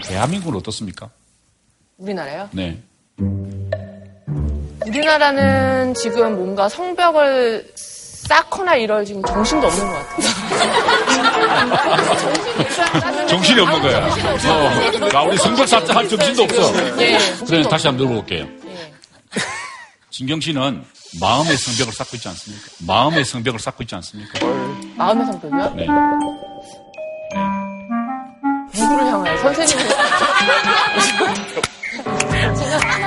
[0.03, 1.09] 대한민국은 어떻습니까?
[1.97, 2.49] 우리나라요?
[2.51, 2.77] 네.
[4.85, 7.67] 우리나라는 지금 뭔가 성벽을
[8.27, 10.25] 쌓거나 이럴 지금 정신도 없는 것 같아요.
[13.27, 14.07] 정신이 없는 거야.
[14.07, 17.01] 어, 나 우리 성벽 쌓자 할 정신도 없어.
[17.01, 18.47] 예, 그래 다시 한번 물어볼게요.
[20.09, 20.83] 진경 씨는
[21.19, 22.65] 마음의 성벽을 쌓고 있지 않습니까?
[22.87, 24.39] 마음의 성벽을 쌓고 있지 않습니까?
[24.95, 25.73] 마음의 성벽이요?
[25.75, 25.85] 네.
[28.73, 29.77] 누구를 향하여 선생님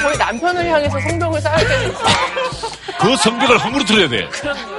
[0.00, 1.94] 저희 남편을 향해서 성벽을 쌓을 때는
[3.00, 4.28] 그 성벽을 허물어뜨려야 돼.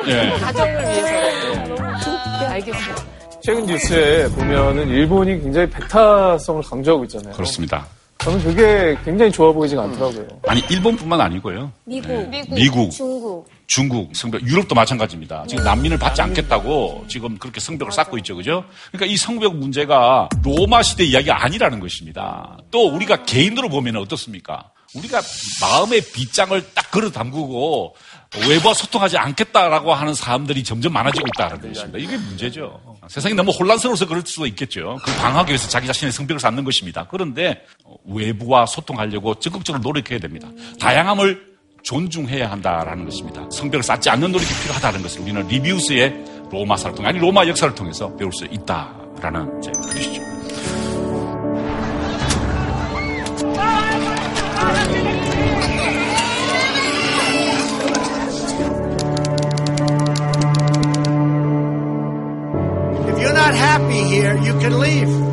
[0.07, 0.29] 예.
[0.39, 1.11] 가정을 위해서
[2.39, 3.05] 네, 알겠습니다.
[3.43, 7.33] 최근 뉴스에 보면은 일본이 굉장히 배타성을 강조하고 있잖아요.
[7.33, 7.85] 그렇습니다.
[8.19, 10.27] 저는 그게 굉장히 좋아 보이지가 않더라고요.
[10.47, 11.71] 아니 일본뿐만 아니고요.
[11.85, 13.49] 미국, 미국, 중국.
[13.65, 15.45] 중국 성벽, 유럽도 마찬가지입니다.
[15.47, 18.63] 지금 난민을 받지 않겠다고 지금 그렇게 성벽을 쌓고 있죠, 그죠?
[18.91, 22.57] 그러니까 이 성벽 문제가 로마 시대 이야기가 아니라는 것입니다.
[22.69, 24.69] 또 우리가 개인으로 보면 어떻습니까?
[24.95, 25.21] 우리가
[25.61, 27.95] 마음의 빗장을 딱 걸어 담그고
[28.47, 31.97] 외부와 소통하지 않겠다라고 하는 사람들이 점점 많아지고 있다는 것입니다.
[31.97, 32.97] 이게 문제죠.
[33.09, 34.99] 세상이 너무 혼란스러워서 그럴 수도 있겠죠.
[35.03, 37.07] 그 방하기 위해서 자기 자신의 성벽을 쌓는 것입니다.
[37.09, 37.65] 그런데
[38.05, 40.47] 외부와 소통하려고 적극적으로 노력해야 됩니다.
[40.79, 41.51] 다양함을
[41.83, 43.49] 존중해야 한다라는 것입니다.
[43.51, 46.13] 성벽을 쌓지 않는 노력이 필요하다는 것을 우리는 리비우스의
[46.51, 50.30] 로마사를 통해 아니 로마 역사를 통해서 배울 수 있다라는 이제 그것이죠.
[63.09, 65.31] If you're not happy here, you can leave.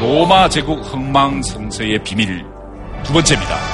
[0.00, 2.44] 로마 제국 흥망성쇠의 비밀
[3.04, 3.71] 두 번째입니다.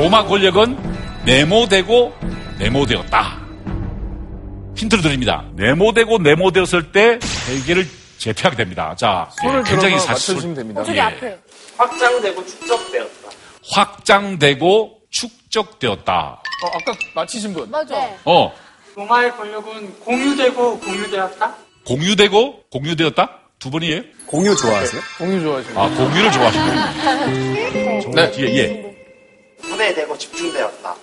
[0.00, 0.78] 로마 권력은
[1.26, 2.14] 네모되고
[2.58, 3.38] 네모되었다.
[4.74, 5.44] 힌트를 드립니다.
[5.56, 7.86] 네모되고 네모되었을 때 세계를
[8.16, 8.94] 제패하게 됩니다.
[8.96, 10.82] 자, 손을 예, 굉장히 사실 됩니다.
[10.88, 11.00] 예.
[11.00, 11.38] 앞에.
[11.76, 13.28] 확장되고 축적되었다.
[13.68, 16.42] 확장되고 축적되었다.
[16.62, 17.70] 어, 아까 맞히신 분.
[17.70, 17.94] 맞아.
[18.24, 18.54] 어,
[18.96, 21.56] 로마의 권력은 공유되고 공유되었다?
[21.84, 23.38] 공유되고 공유되었다?
[23.58, 24.00] 두 번이에요?
[24.24, 25.02] 공유 좋아하세요?
[25.18, 25.78] 공유 좋아하시고.
[25.78, 26.64] 아, 공유를 좋아하시고.
[28.16, 28.89] 네, 뒤에, 예.
[29.70, 30.94] 분해되고 집중되었다.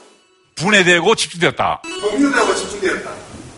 [0.56, 1.82] 분해되고 집중되었다.
[1.84, 3.10] 공유되고 집중되었다.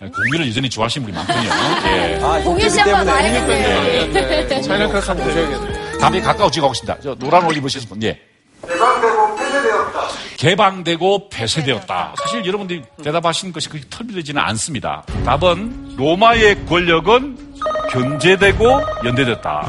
[0.02, 1.50] 네, 공유를 여전히 좋아하시는 분이 많군요.
[1.92, 2.20] 예.
[2.22, 4.12] 아, 공유 씨 한번 와야겠네요.
[4.14, 5.98] 네, 차이나 클래스 한번 보셔야겠네요.
[6.00, 6.98] 답이 가까워지고 가고 있습니다.
[7.02, 8.20] 저 노란 옷 입으신 분, 예.
[8.62, 10.08] 개방되고 폐쇄되었다.
[10.38, 12.14] 개방되고 폐쇄되었다.
[12.22, 15.04] 사실 여러분들이 대답하신 것이 그렇게 털리지는 않습니다.
[15.26, 17.56] 답은 로마의 권력은
[17.90, 19.68] 견제되고 연대됐다.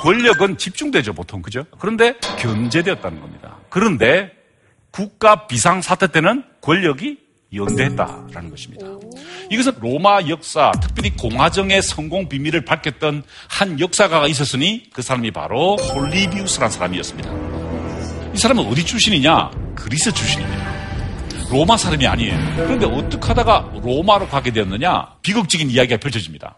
[0.00, 1.42] 권력은 집중되죠, 보통.
[1.42, 1.64] 그죠?
[1.78, 3.56] 그런데 견제되었다는 겁니다.
[3.68, 4.32] 그런데
[4.90, 7.18] 국가 비상사태 때는 권력이
[7.54, 8.86] 연대했다라는 것입니다.
[9.50, 16.70] 이것은 로마 역사, 특별히 공화정의 성공 비밀을 밝혔던 한 역사가가 있었으니 그 사람이 바로 폴리비우스라는
[16.70, 17.30] 사람이었습니다.
[18.32, 19.50] 이 사람은 어디 출신이냐?
[19.74, 20.70] 그리스 출신입니다.
[21.50, 22.38] 로마 사람이 아니에요.
[22.56, 25.16] 그런데 어떻게 하다가 로마로 가게 되었느냐?
[25.22, 26.56] 비극적인 이야기가 펼쳐집니다.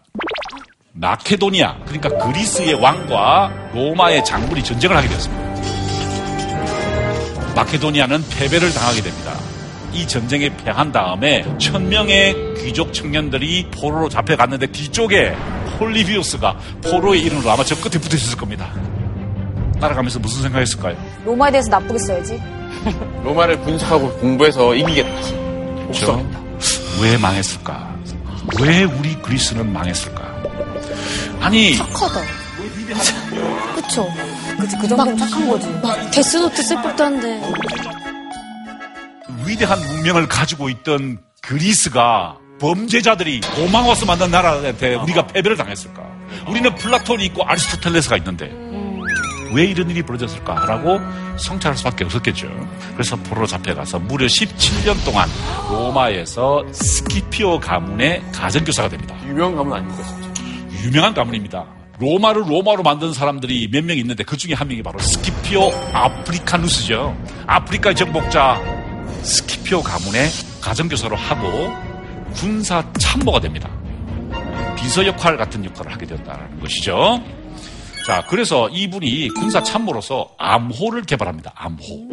[0.95, 5.43] 마케도니아, 그러니까 그리스의 왕과 로마의 장군이 전쟁을 하게 되었습니다.
[7.55, 9.33] 마케도니아는 패배를 당하게 됩니다.
[9.91, 15.35] 이 전쟁에 패한 다음에 천명의 귀족 청년들이 포로로 잡혀갔는데 뒤쪽에
[15.77, 18.71] 폴리비우스가 포로의 이름으로 아마 저 끝에 붙어 있었을 겁니다.
[19.79, 20.95] 따라가면서 무슨 생각했을까요?
[21.25, 22.41] 로마에 대해서 나쁘게 써야지.
[23.23, 25.09] 로마를 분석하고 공부해서 이기겠다.
[25.87, 26.25] 그렇죠?
[27.01, 27.95] 왜 망했을까?
[28.61, 30.32] 왜 우리 그리스는 망했을까?
[31.43, 32.21] 아니 착하다.
[33.75, 34.07] 그쵸.
[34.59, 35.67] 그치, 그 정도면 착한 거지.
[35.81, 37.41] 막 데스노트 쓸 법도 한데.
[39.45, 46.01] 위대한 문명을 가지고 있던 그리스가 범죄자들이 도망 와서 만든 나라한테 우리가 패배를 당했을까?
[46.47, 48.49] 우리는 플라톤이 있고 아리스토텔레스가 있는데
[49.53, 50.99] 왜 이런 일이 벌어졌을까라고
[51.37, 52.47] 성찰할 수밖에 없었겠죠.
[52.93, 55.27] 그래서 포로로 잡혀가서 무려 17년 동안
[55.69, 59.15] 로마에서 스키피오 가문의 가정교사가 됩니다.
[59.25, 60.22] 유명한 가문 아닙니까?
[60.83, 61.65] 유명한 가문입니다.
[61.99, 67.15] 로마를 로마로 만든 사람들이 몇 명 있는데 그 중에 한 명이 바로 스키피오 아프리카누스죠.
[67.47, 68.61] 아프리카의 정복자
[69.23, 70.27] 스키피오 가문의
[70.61, 71.71] 가정교사로 하고
[72.33, 73.69] 군사 참모가 됩니다.
[74.77, 77.21] 비서 역할 같은 역할을 하게 되었다는 것이죠.
[78.05, 81.53] 자, 그래서 이분이 군사 참모로서 암호를 개발합니다.
[81.55, 82.09] 암호.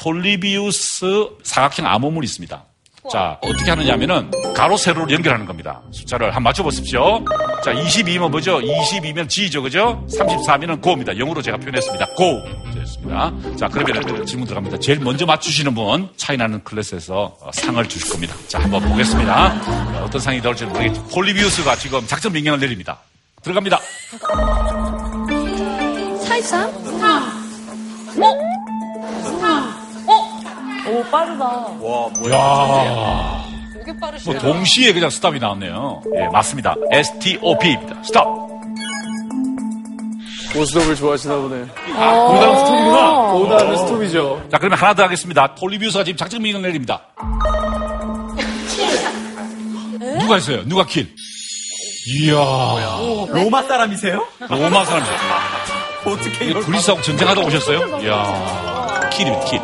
[0.00, 2.64] 폴리비우스 사각형 암호문이 있습니다.
[3.10, 5.80] 자, 어떻게 하느냐면은 가로 세로를 연결하는 겁니다.
[5.90, 7.24] 숫자를 한번 맞춰보십시오.
[7.64, 8.60] 자, 22면 뭐죠?
[8.60, 10.06] 22면 G죠, 그죠?
[10.08, 11.18] 34면은 go입니다.
[11.18, 12.06] 영어로 제가 표현했습니다.
[12.14, 12.42] Go!
[12.74, 13.32] 됐습니다.
[13.58, 14.78] 자, 그러면 질문 들어갑니다.
[14.78, 18.36] 제일 먼저 맞추시는 분, 차이나는 클래스에서 어, 상을 주실 겁니다.
[18.46, 19.62] 자, 한번 보겠습니다.
[19.62, 23.00] 자, 어떤 상이 나올지 모르겠지만, 폴리비우스가 지금 작전 명령을 내립니다.
[23.42, 23.80] 들어갑니다.
[26.24, 26.70] 43?
[30.92, 31.44] 오, 빠르다.
[31.44, 33.44] 와, 이야.
[33.78, 34.34] 되게 빠르시네.
[34.34, 36.02] 뭐 동시에 그냥 stop이 나왔네요.
[36.16, 36.74] 예, 맞습니다.
[36.92, 38.02] STOP입니다.
[38.04, 38.26] Stop.
[40.52, 41.64] 고스톱을 좋아하시나 보네.
[41.96, 43.32] 아, 고 다음은 스톱이구나.
[43.32, 44.42] 고 다음은 스톱이죠.
[44.50, 45.54] 자, 그러면 하나 더 하겠습니다.
[45.54, 47.00] 폴리비우스가 지금 작전 명령을 내립니다.
[50.20, 50.62] 누가 했어요?
[50.66, 51.08] 누가 kill?
[52.06, 52.34] 이야.
[52.34, 54.26] 로마 사람이세요?
[54.40, 55.12] 로마 사람이죠.
[56.04, 58.00] 어떻게 이걸 그리스하고 전쟁하다 오셨어요?
[58.02, 59.08] 이야.
[59.10, 59.60] Kill입니다, kill.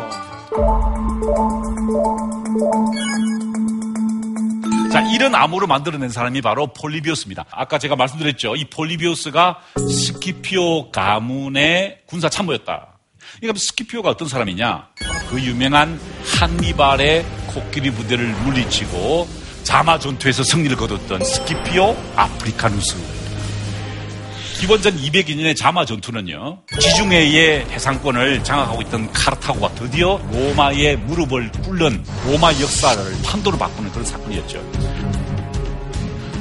[4.91, 7.45] 자, 이런 암호를 만들어낸 사람이 바로 폴리비우스입니다.
[7.51, 8.55] 아까 제가 말씀드렸죠.
[8.55, 12.99] 이 폴리비우스가 스키피오 가문의 군사 참모였다.
[13.37, 14.89] 그러니까 스키피오가 어떤 사람이냐?
[15.29, 15.99] 그 유명한
[16.39, 19.27] 한니발의 코끼리 부대를 물리치고
[19.63, 23.18] 자마 전투에서 승리를 거뒀던 스키피오 아프리카누스.
[24.59, 33.01] 기원전 202년의 자마 전투는요, 지중해의 해상권을 장악하고 있던 카르타고가 드디어 로마의 무릎을 꿇는 로마 역사를
[33.23, 34.61] 판도로 바꾸는 그런 사건이었죠.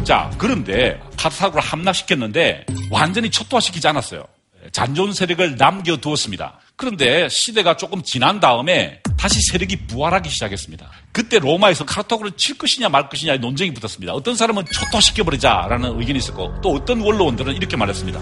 [0.02, 4.24] 자, 그런데 카르타고를 함락시켰는데 완전히 초토화시키지 않았어요.
[4.72, 6.58] 잔존 세력을 남겨두었습니다.
[6.74, 10.88] 그런데 시대가 조금 지난 다음에 다시 세력이 부활하기 시작했습니다.
[11.12, 14.12] 그때 로마에서 카르타고를 칠 것이냐 말 것이냐의 논쟁이 붙었습니다.
[14.12, 18.20] 어떤 사람은 초토화시켜버리자라는 의견이 있었고 또 어떤 원로원들은 이렇게 말했습니다.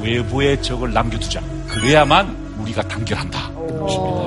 [0.00, 1.40] 외부의 적을 남겨두자.
[1.66, 3.52] 그래야만 우리가 단결한다.
[3.52, 4.26] 것입니다.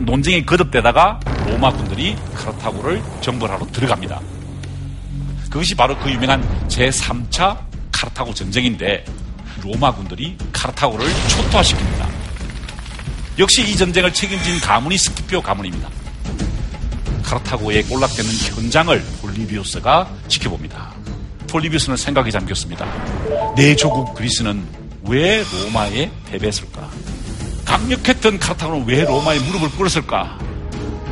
[0.00, 4.20] 논쟁이 거듭되다가 로마 군들이 카르타고를 정벌하러 들어갑니다.
[5.50, 7.58] 그것이 바로 그 유명한 제3차
[7.92, 9.04] 카르타고 전쟁인데
[9.62, 12.23] 로마 군들이 카르타고를 초토화시킵니다.
[13.38, 15.88] 역시 이 전쟁을 책임진 가문이 스키피오 가문입니다.
[17.24, 20.92] 카르타고에 몰락되는 현장을 폴리비우스가 지켜봅니다.
[21.48, 22.86] 폴리비우스는 생각에 잠겼습니다.
[23.56, 24.64] 내 조국 그리스는
[25.08, 26.88] 왜 로마에 패배했을까?
[27.64, 30.38] 강력했던 카르타고는 왜 로마에 무릎을 꿇었을까?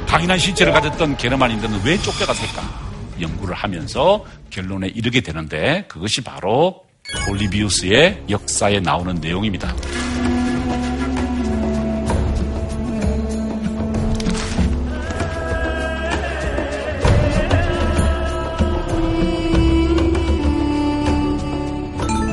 [0.07, 2.83] 강인한 신체를 가졌던 게르만인들은 왜 쫓겨갔을까?
[3.21, 6.85] 연구를 하면서 결론에 이르게 되는데 그것이 바로
[7.27, 9.75] 폴리비우스의 역사에 나오는 내용입니다.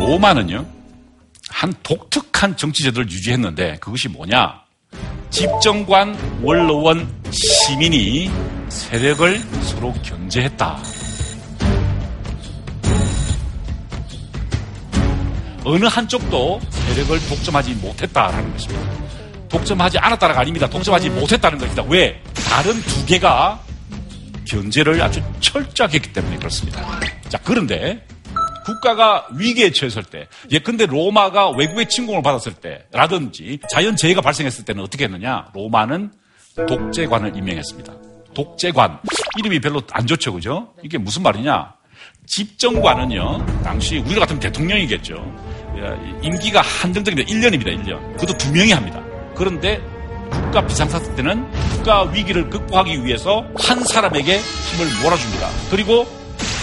[0.09, 0.65] 로마는요,
[1.49, 4.59] 한 독특한 정치 제도를 유지했는데 그것이 뭐냐?
[5.29, 8.31] 집정관, 원로원, 시민이
[8.69, 10.79] 세력을 서로 견제했다.
[15.63, 18.91] 어느 한쪽도 세력을 독점하지 못했다라는 것입니다.
[19.47, 20.67] 독점하지 않았다가 아닙니다.
[20.67, 21.83] 독점하지 못했다는 것입니다.
[21.87, 22.19] 왜?
[22.49, 23.61] 다른 두 개가
[24.45, 26.83] 견제를 아주 철저하게 했기 때문에 그렇습니다.
[27.27, 28.03] 자, 그런데
[28.65, 35.05] 국가가 위기에 처했을 때, 예컨대 로마가 외국의 침공을 받았을 때라든지 자연 재해가 발생했을 때는 어떻게
[35.05, 35.47] 했느냐?
[35.53, 36.11] 로마는
[36.67, 37.93] 독재관을 임명했습니다.
[38.33, 38.99] 독재관.
[39.39, 40.73] 이름이 별로 안 좋죠, 그죠?
[40.83, 41.73] 이게 무슨 말이냐?
[42.27, 45.15] 집정관은요, 당시 우리가 같은 대통령이겠죠.
[46.21, 47.31] 임기가 한정적입니다.
[47.31, 48.13] 1년입니다, 1년.
[48.17, 49.01] 그것도 두 명이 합니다.
[49.35, 49.81] 그런데
[50.29, 55.47] 국가 비상사태 때는 국가 위기를 극복하기 위해서 한 사람에게 힘을 몰아줍니다.
[55.71, 56.05] 그리고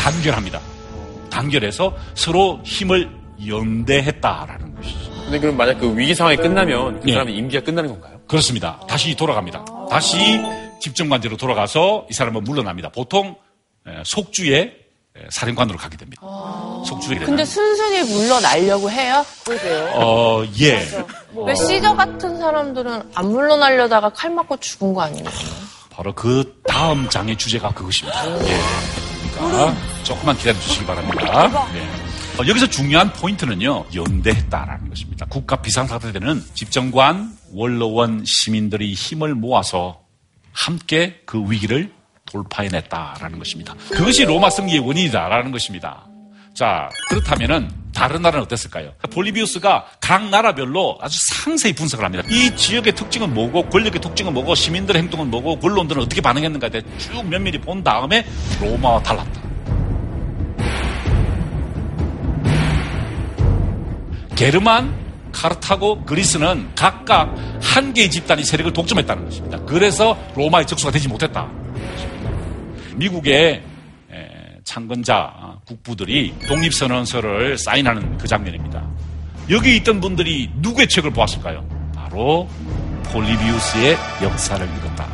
[0.02, 0.61] 단결합니다.
[1.37, 3.11] 단결해서 서로 힘을
[3.46, 5.11] 연대했다라는 것이죠.
[5.25, 7.12] 근데 그럼 만약 그 위기 상황이 끝나면 그 예.
[7.12, 8.20] 사람의 임기가 끝나는 건가요?
[8.27, 8.81] 그렇습니다.
[8.88, 9.64] 다시 돌아갑니다.
[9.90, 10.16] 다시
[10.81, 12.88] 집정관제로 돌아가서 이 사람은 물러납니다.
[12.88, 13.37] 보통
[13.87, 16.22] 에, 속주의 에, 사령관으로 가게 됩니다.
[16.87, 19.25] 속주에 근데 순순히 물러나려고 해요?
[19.44, 19.90] 그러게요.
[19.94, 20.81] 어, 예.
[21.35, 25.29] 왜 시저 같은 사람들은 안 물러나려다가 칼 맞고 죽은 거 아니에요?
[25.90, 28.38] 바로 그 다음 장의 주제가 그것입니다.
[28.49, 29.06] 예.
[29.37, 31.68] 그러니까 조금만 기다려 주시기 바랍니다.
[31.75, 32.07] 예.
[32.42, 35.27] 어, 여기서 중요한 포인트는요, 연대했다라는 것입니다.
[35.27, 40.01] 국가 비상사태 때는 집정관, 원로원, 시민들이 힘을 모아서
[40.53, 41.92] 함께 그 위기를
[42.27, 43.75] 돌파해냈다라는 것입니다.
[43.90, 46.07] 그것이 로마 승리의 원인이다라는 것입니다.
[46.55, 48.92] 자, 그렇다면은 다른 나라는 어땠을까요?
[49.11, 52.22] 볼리비우스가 각 나라별로 아주 상세히 분석을 합니다.
[52.28, 57.26] 이 지역의 특징은 뭐고, 권력의 특징은 뭐고, 시민들의 행동은 뭐고, 권론들은 어떻게 반응했는가에 대해 쭉
[57.26, 58.26] 면밀히 본 다음에
[58.61, 59.40] 로마와 달랐다.
[64.37, 64.94] 게르만,
[65.32, 69.64] 카르타고, 그리스는 각각 한 개의 집단이 세력을 독점했다는 것입니다.
[69.64, 71.48] 그래서 로마의 적수가 되지 못했다.
[72.96, 73.62] 미국의 에,
[74.66, 78.87] 창건자 어, 국부들이 독립선언서를 사인하는 그 장면입니다.
[79.48, 81.64] 여기 있던 분들이 누구의 책을 보았을까요?
[81.94, 82.46] 바로
[83.05, 85.07] 폴리비우스의 역사를 읽었다.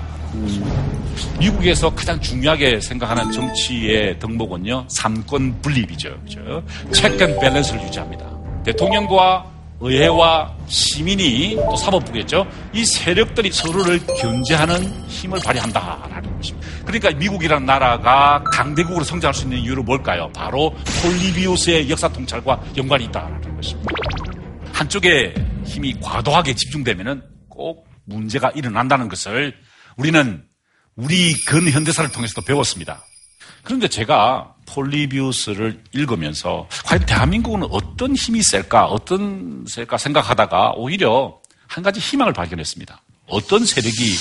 [1.39, 6.19] 미국에서 가장 중요하게 생각하는 정치의 덕목은요, 삼권 분립이죠.
[6.25, 6.65] 그죠?
[6.91, 8.25] Check and balance를 유지합니다.
[8.65, 9.45] 대통령과
[9.81, 12.47] 의회와 시민이 또 사법부겠죠.
[12.73, 16.22] 이 세력들이 서로를 견제하는 힘을 것입니다.
[16.85, 20.31] 그러니까 미국이라는 나라가 강대국으로 성장할 수 있는 이유는 뭘까요?
[20.35, 23.93] 바로 폴리비우스의 역사 통찰과 연관이 있다라는 것입니다.
[24.73, 29.55] 한쪽에 힘이 과도하게 집중되면은 꼭 문제가 일어난다는 것을
[29.97, 30.45] 우리는
[30.97, 33.05] 우리 근현대사를 통해서도 배웠습니다.
[33.63, 42.01] 그런데 제가 폴리비우스를 읽으면서 과연 대한민국은 어떤 힘이 셀까, 어떤 셀까 생각하다가 오히려 한 가지
[42.01, 43.01] 희망을 발견했습니다.
[43.29, 44.17] 어떤 세력이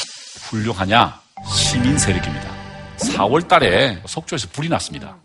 [0.49, 1.19] 훌륭하냐?
[1.49, 2.50] 시민 세력입니다.
[3.09, 5.17] 4월 달에 속초에서 불이 났습니다.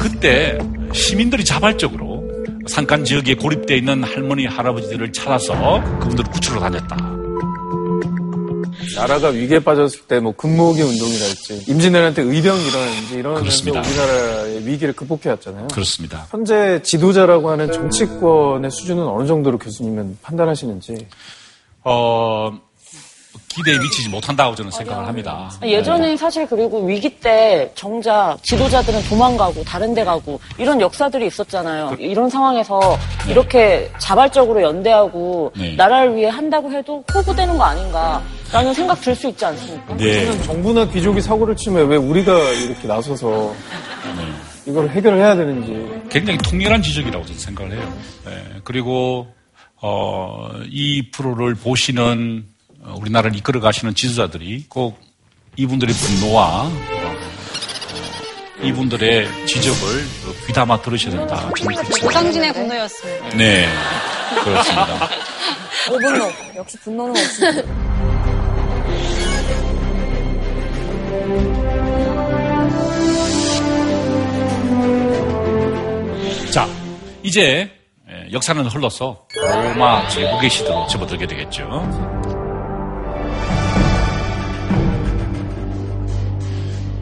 [0.00, 0.58] 그때
[0.92, 2.24] 시민들이 자발적으로
[2.66, 6.96] 산간 지역에 고립되어 있는 할머니, 할아버지들을 찾아서 그분들을 구출로 다녔다.
[8.96, 13.80] 나라가 위기에 빠졌을 때뭐 근무기 운동이랄지 임진왜란 때 의병이 일어나는지 이런 그렇습니다.
[13.80, 15.68] 우리나라의 위기를 극복해 왔잖아요.
[15.68, 16.26] 그렇습니다.
[16.30, 21.06] 현재 지도자라고 하는 정치권의 수준은 어느 정도로 교수님은 판단하시는지.
[21.84, 22.50] 어,
[23.48, 25.48] 기대에 미치지 못한다고 저는 생각을 합니다.
[25.62, 31.96] 예전에 사실 그리고 위기 때 정작 지도자들은 도망가고 다른 데 가고 이런 역사들이 있었잖아요.
[32.00, 32.80] 이런 상황에서
[33.28, 35.76] 이렇게 자발적으로 연대하고 네.
[35.76, 39.96] 나라를 위해 한다고 해도 호구되는 거 아닌가라는 생각 들 수 있지 않습니까?
[39.98, 40.24] 네.
[40.26, 43.54] 저는 정부나 귀족이 사고를 치면 왜 우리가 이렇게 나서서
[44.66, 46.08] 이걸 해결을 해야 되는지.
[46.10, 47.98] 굉장히 통렬한 지적이라고 저는 생각을 해요.
[48.24, 49.26] 네, 그리고
[49.82, 52.46] 어, 이 프로를 보시는
[52.82, 54.98] 어, 우리나라를 이끌어 가시는 지도자들이 꼭
[55.56, 56.70] 이분들의 분노와 어,
[58.62, 61.36] 이분들의 지적을 어, 귀담아 들으셔야 된다.
[61.36, 62.06] 저는 그렇게 생각합니다.
[62.08, 63.28] 오상진의 분노였습니다.
[63.36, 63.68] 네,
[64.42, 65.08] 그렇습니다.
[65.92, 66.32] 오분노.
[66.56, 67.42] 역시 분노는 없이.
[76.54, 76.68] 자,
[77.24, 77.68] 이제
[78.08, 81.64] 예, 역사는 흘러서 로마 제국의 시대로 접어들게 되겠죠.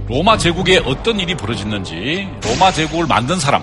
[0.09, 3.63] 로마 제국에 어떤 일이 벌어졌는지 로마 제국을 만든 사람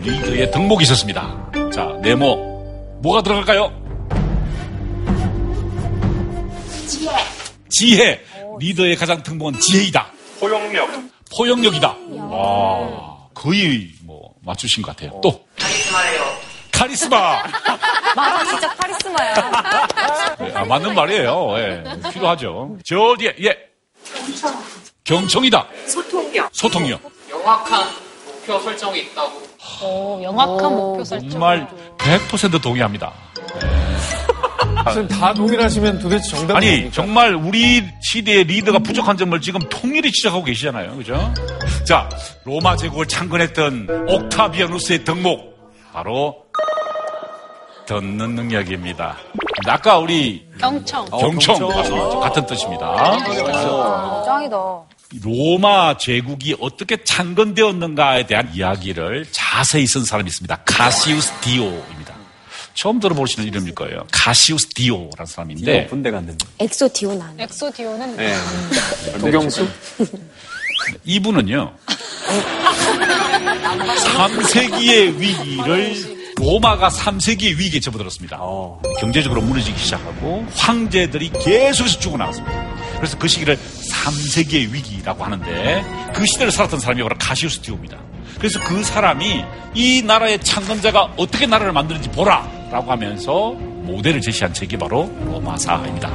[0.00, 1.50] 리더의 덕목이 있었습니다.
[1.70, 3.70] 자, 네모 뭐가 들어갈까요?
[6.88, 7.10] 지혜.
[7.68, 8.20] 지혜.
[8.58, 10.06] 리더의 가장 덕목은 지혜이다.
[10.40, 10.88] 포용력.
[11.36, 11.94] 포용력이다.
[12.30, 13.95] 와, 거의 뭐
[14.46, 15.20] 맞추신 것 같아요.
[15.22, 16.36] 또 카리스마예요.
[16.72, 17.42] 카리스마.
[18.14, 19.34] 말은 진짜 카리스마야.
[20.38, 21.54] 네, 아, 맞는 말이에요.
[21.58, 22.76] 예, 필요하죠.
[22.84, 23.56] 저 뒤에 예.
[25.04, 25.66] 경청이다.
[25.86, 26.48] 소통력.
[26.52, 27.00] 소통력.
[27.28, 27.86] 명확한
[28.26, 29.42] 목표 설정이 있다고.
[29.82, 31.28] 오, 명확한 목표 설정.
[31.30, 31.68] 정말
[31.98, 33.12] 100% 동의합니다.
[34.90, 36.92] 지금 다 동일하시면 도대체 정답이 아니 뭡니까?
[36.94, 37.84] 정말 우리
[38.16, 40.96] 시대의 리더가 부족한 점을 지금 통일이 지적하고 계시잖아요.
[40.96, 41.34] 그죠?
[41.84, 42.08] 자,
[42.44, 45.56] 로마 제국을 창건했던 옥타비아누스의 덕목
[45.92, 46.44] 바로
[47.86, 49.16] 듣는 능력입니다.
[49.66, 51.04] 아까 우리 경청.
[51.06, 52.18] 경청, 맞습니다.
[52.20, 53.16] 같은 뜻입니다.
[54.24, 54.56] 짱이다.
[55.22, 60.56] 로마 제국이 어떻게 창건되었는가에 대한 이야기를 자세히 쓴 사람이 있습니다.
[60.64, 61.95] 카시우스 디오입니다.
[62.76, 64.06] 처음 들어보시는 이름일 거예요.
[64.12, 66.46] 카시우스 디오라는 사람인데 분대가 안 된다.
[66.58, 67.32] 엑소 디오 나.
[67.38, 68.36] 엑소디오는 네.
[69.18, 69.66] 도경수?
[71.04, 71.72] 이분은요.
[74.04, 78.38] 3세기의 위기를 로마가 3세기의 위기에 접어들었습니다.
[79.00, 82.76] 경제적으로 무너지기 시작하고 황제들이 계속해서 죽어나갔습니다.
[82.96, 87.98] 그래서 그 시기를 3세기의 위기라고 하는데 그 시대를 살았던 사람이 바로 카시우스 디오입니다.
[88.38, 92.55] 그래서 그 사람이 이 나라의 창건자가 어떻게 나라를 만드는지 보라!
[92.70, 96.08] 라고 하면서 모델을 제시한 책이 바로 로마사입니다.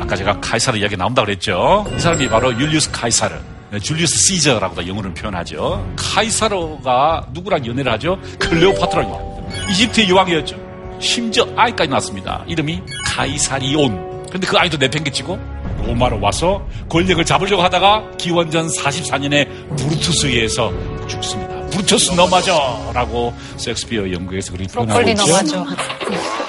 [0.00, 1.86] 아까 제가 카이사르 이야기 나온다 그랬죠.
[1.96, 3.34] 이 사람이 바로 율리우스 카이사르.
[3.70, 5.94] 네, 줄리우스 시저라고도 영어로 표현하죠.
[5.96, 8.18] 카이사르가 누구랑 연애를 하죠?
[8.38, 9.70] 클레오파트라랑 연애합니다.
[9.70, 10.56] 이집트의 여왕이었죠.
[11.00, 12.44] 심지어 아이까지 낳았습니다.
[12.46, 14.26] 이름이 카이사리온.
[14.30, 15.38] 근데 그 아이도 내팽개치고
[15.86, 20.70] 로마로 와서 권력을 잡으려고 하다가 기원전 44년에 브루투스에 의해서
[21.08, 21.60] 죽습니다.
[21.70, 25.56] 브루투스 너마저 라고 섹스피어 연극에서 그렇게 표현하고 브로콜리 있죠.
[25.56, 25.82] 너마저.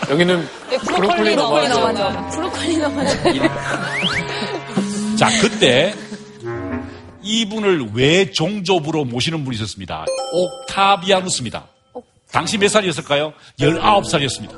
[0.09, 0.47] 여기는
[0.85, 2.29] 브로콜리 넘어죠.
[2.31, 3.15] 브로콜리 넘어져.
[5.17, 5.93] 자, 그때
[7.21, 10.05] 이분을 외종족으로 모시는 분이 있었습니다.
[10.33, 11.65] 옥타비아누스입니다.
[12.31, 13.33] 당시 몇 살이었을까요?
[13.59, 14.51] 19살이었습니다.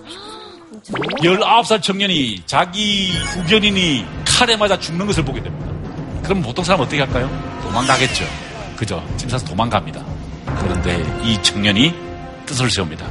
[1.21, 5.71] 19살 청년이 자기 후견인이 칼에 맞아 죽는 것을 보게 됩니다.
[6.23, 7.29] 그럼 보통 사람 어떻게 할까요?
[7.63, 8.25] 도망가겠죠.
[9.17, 10.03] 짐 싸서 도망갑니다.
[10.59, 11.93] 그런데 이 청년이
[12.45, 13.05] 뜻을 세웁니다.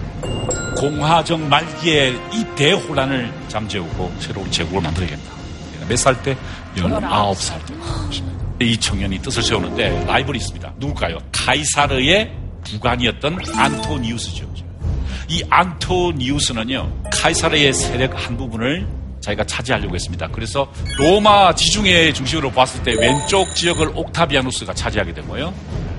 [0.76, 5.34] 공화정 말기에 이 대혼란을 잠재우고 새로운 제국을 만들어야겠다.
[5.88, 6.36] 몇 살 때?
[6.76, 7.74] 19살 때.
[8.66, 10.74] 이 청년이 뜻을 세우는데 라이벌이 있습니다.
[10.78, 11.18] 누굴까요?
[11.32, 12.32] 카이사르의
[12.64, 14.44] 부관이었던 안토니우스죠.
[15.28, 18.86] 이 안토니우스는요, 카이사르의 세력 한 부분을
[19.25, 20.29] 자기가 차지하려고 했습니다.
[20.29, 25.53] 그래서 로마 지중해 중심으로 봤을 때 왼쪽 지역을 옥타비아누스가 차지하게 되고요.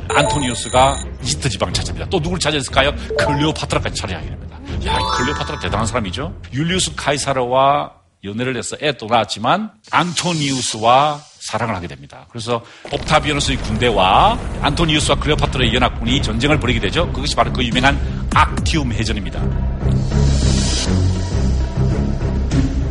[0.09, 2.09] 안토니우스가 이집트 지방을 차지합니다.
[2.09, 2.93] 또 누굴 차지했을까요?
[3.17, 4.59] 클레오파트라까지 차지하게 됩니다.
[4.85, 6.33] 야, 이 클레오파트라 대단한 사람이죠.
[6.53, 7.91] 율리우스 카이사르와
[8.23, 12.25] 연애를 해서 애도 낳았지만 안토니우스와 사랑을 하게 됩니다.
[12.29, 17.11] 그래서 옥타비아누스의 군대와 안토니우스와 클레오파트라의 연합군이 전쟁을 벌이게 되죠.
[17.11, 17.99] 그것이 바로 그 유명한
[18.33, 19.41] 악티움 해전입니다.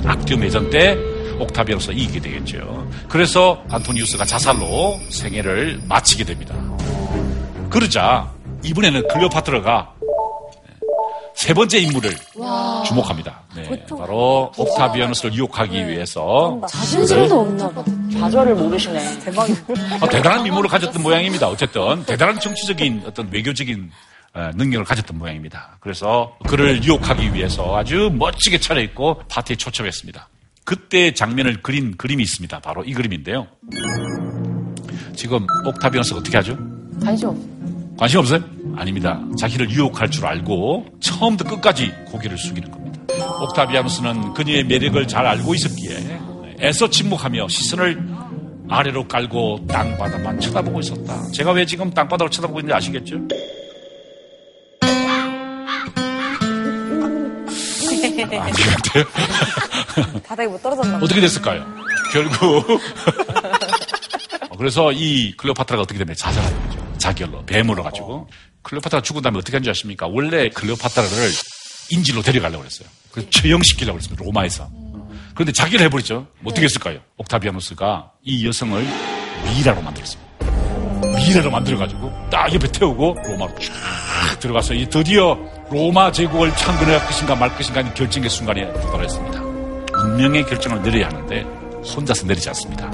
[0.07, 0.97] 악티움 해전 때
[1.39, 2.89] 옥타비아누스가 이기게 되겠죠.
[3.09, 6.55] 그래서 안토니우스가 자살로 생애를 마치게 됩니다.
[7.71, 8.33] 그러자
[8.63, 9.93] 이번에는 클레오파트라가
[11.35, 12.15] 세 번째 인물을
[12.87, 13.43] 주목합니다.
[13.57, 17.85] 네, 바로 옥타비아누스를 유혹하기 위해서 자존심도 없나 봐.
[18.13, 19.19] 좌절을 모르시네.
[19.25, 19.61] 대박이다.
[20.01, 21.49] 어, 대단한 미모를 가졌던 모양입니다.
[21.49, 25.77] 어쨌든 대단한 정치적인 어떤 외교적인 어, 능력을 가졌던 모양입니다.
[25.81, 30.29] 그래서 그를 유혹하기 위해서 아주 멋지게 차려입고 파티에 초청했습니다.
[30.65, 32.59] 그때 장면을 그린 그림이 있습니다.
[32.61, 33.47] 바로 이 그림인데요.
[35.15, 36.59] 지금 옥타비아누스가 어떻게 하죠?
[37.03, 37.43] 관심 없어.
[37.97, 38.45] 관심 없어요?
[38.77, 39.21] 아닙니다.
[39.39, 43.01] 자기를 유혹할 줄 알고 처음부터 끝까지 고개를 숙이는 겁니다.
[43.43, 46.21] 옥타비아누스는 그녀의 매력을 잘 알고 있었기에
[46.61, 48.03] 애써 침묵하며 시선을
[48.69, 51.31] 아래로 깔고 땅바닥만 쳐다보고 있었다.
[51.33, 53.17] 제가 왜 지금 땅바닥을 쳐다보고 있는지 아시겠죠?
[58.39, 59.05] 아니겠대요.
[60.27, 61.05] 바닥에 못 떨어졌나 봐.
[61.05, 61.65] 어떻게 됐을까요?
[62.13, 62.35] 결국
[64.51, 66.95] 어, 그래서 이 클레오파트라가 어떻게 되면 자살하게 되죠.
[66.99, 68.29] 자결로 뱀으로 가지고
[68.63, 70.07] 클레오파트라가 죽은 다음에 어떻게 한 줄 아십니까?
[70.07, 71.31] 원래 클레오파트라를
[71.91, 72.89] 인질로 데려가려고 그랬어요.
[73.11, 74.25] 그래서 처형시키려고 그랬습니다.
[74.25, 74.69] 로마에서.
[75.35, 76.27] 그런데 자기를 해버리죠.
[76.41, 77.01] 뭐 어떻게 했을까요?
[77.19, 78.87] 옥타비아누스가 이 여성을
[79.45, 80.25] 미라로 만들었습니다.
[81.17, 85.37] 미래로 만들어가지고 딱 옆에 태우고 로마로 쫙 들어가서 이 드디어
[85.75, 89.43] 로마 제국을 창건할 것인가 말 것인가 하는 결정의 순간에 도달했습니다.
[89.43, 91.41] 운명의 결정을 내려야 하는데
[91.83, 92.89] 혼자서 내리지 않습니다.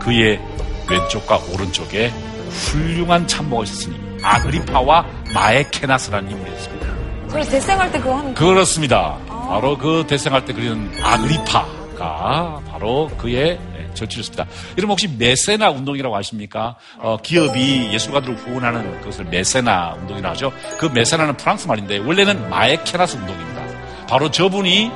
[0.00, 0.40] 그의
[0.88, 2.08] 왼쪽과 오른쪽에
[2.48, 5.04] 훌륭한 참모가 있었으니 아그리파와
[5.34, 6.86] 마에케나스라는 인물이었습니다.
[7.28, 8.46] 저 대생할 때 그거 하는 거.
[8.46, 9.18] 그렇습니다.
[9.28, 13.60] 바로 그 대생할 때 그리는 아그리파가 바로 그의
[13.98, 14.46] 절치였습니다.
[14.76, 16.76] 여러분 혹시 메세나 운동이라고 아십니까?
[16.98, 20.52] 어, 기업이 예술가들을 후원하는 그것을 메세나 운동이라고 하죠.
[20.78, 24.06] 그 메세나는 프랑스 말인데 원래는 마에케나스 운동입니다.
[24.08, 24.90] 바로 저분이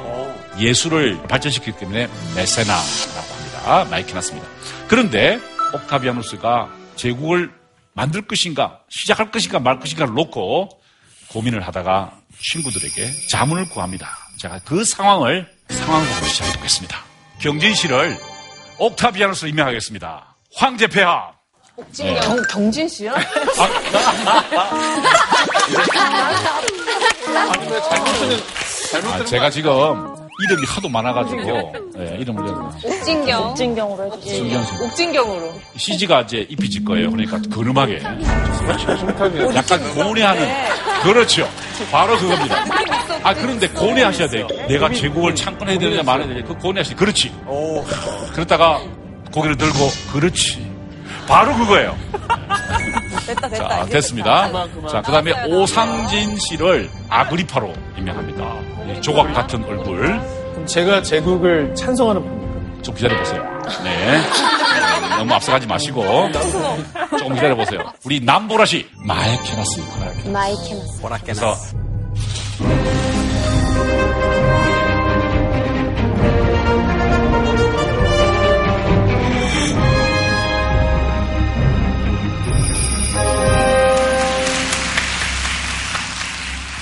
[0.59, 3.85] 예술을 발전시켰기 때문에 메세나라고 합니다.
[3.91, 4.49] 마에케나스입니다.
[4.89, 5.41] 그런데
[5.75, 7.53] 옥타비아누스가 제국을
[7.95, 10.69] 만들 것인가 시작할 것인가 말 것인가를 놓고
[11.29, 14.09] 고민을 하다가 친구들에게 자문을 구합니다.
[14.39, 16.99] 제가 그 상황을 상황으로 시작해 보겠습니다.
[17.39, 18.19] 경진씨를
[18.83, 20.35] 옥타비아누스로 임명하겠습니다.
[20.57, 21.31] 황제 폐하.
[21.99, 22.19] 네.
[22.21, 23.15] 경, 경진 씨요?
[29.05, 32.43] 아, 제가 지금 이름이 하도 많아가지고 네, 이름을
[32.85, 33.51] 옥진경.
[33.51, 34.65] 옥진경으로 해주세요.
[34.83, 35.53] 옥진경으로.
[35.77, 37.11] CG가 이제 입히질 거예요.
[37.11, 38.03] 그러니까 근음하게.
[39.55, 40.49] 약간 고뇌하는.
[41.03, 41.49] 그렇죠.
[41.91, 42.65] 바로 그겁니다.
[43.23, 44.47] 아, 그런데 고뇌하셔야 돼요.
[44.69, 46.47] 내가 제국을 창건해야 되느냐 말아야 되느냐.
[46.47, 47.33] 그 고뇌하시 그렇지.
[48.33, 48.81] 그러다가
[49.33, 49.79] 고개를 들고,
[50.13, 50.73] 그렇지.
[51.29, 51.97] 바로 그거예요.
[53.27, 53.69] 됐다, 됐다.
[53.69, 54.47] 자, 됐습니다.
[54.67, 54.89] 됐다.
[54.89, 58.72] 자, 그 다음에 오상진 씨를 아그리파로 임명합니다.
[58.89, 60.01] 이 조각 같은 얼굴.
[60.53, 62.83] 그럼 제가 제국을 찬성하는 겁니까?
[62.83, 63.43] 좀 기다려보세요.
[63.85, 64.21] 네.
[65.19, 66.05] 너무 앞서가지 마시고.
[67.19, 67.81] 조금 기다려보세요.
[68.05, 68.89] 우리 남보라 씨.
[69.07, 70.33] 마에케나스 역할.
[70.33, 71.01] 마에케나스.
[71.25, 71.57] 그래서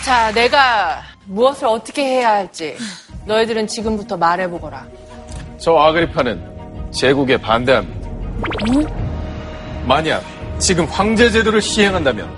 [0.03, 2.77] 자, 내가 무엇을 어떻게 해야 할지
[3.25, 4.85] 너희들은 지금부터 말해보거라.
[5.59, 8.11] 저 아그리파는 제국에 반대합니다.
[9.87, 10.23] 만약
[10.59, 12.29] 지금 황제 제도를 시행한다면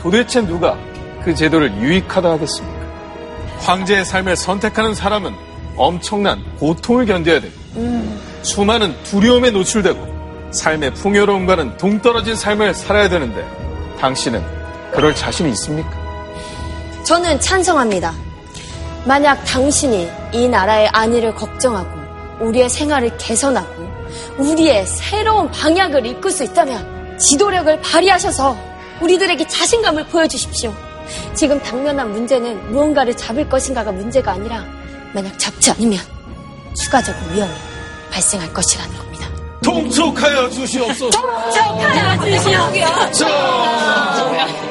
[0.00, 0.78] 도대체 누가
[1.24, 2.78] 그 제도를 유익하다 하겠습니까?
[3.58, 5.34] 황제의 삶을 선택하는 사람은
[5.76, 7.52] 엄청난 고통을 견뎌야 되고
[8.42, 13.44] 수많은 두려움에 노출되고 삶의 풍요로움과는 동떨어진 삶을 살아야 되는데
[13.98, 14.40] 당신은
[14.92, 15.90] 그럴 자신이 있습니까?
[17.02, 18.27] 저는 찬성합니다.
[19.08, 23.88] 만약 당신이 이 나라의 안위를 걱정하고 우리의 생활을 개선하고
[24.36, 28.54] 우리의 새로운 방향을 이끌 수 있다면 지도력을 발휘하셔서
[29.00, 30.74] 우리들에게 자신감을 보여주십시오.
[31.34, 34.62] 지금 당면한 문제는 무언가를 잡을 것인가가 문제가 아니라
[35.14, 35.98] 만약 잡지 않으면
[36.76, 37.52] 추가적인 위험이
[38.12, 39.26] 발생할 것이라는 겁니다.
[39.64, 41.18] 통촉하여 주시옵소서.
[41.18, 43.30] 통촉하여 주시옵소서.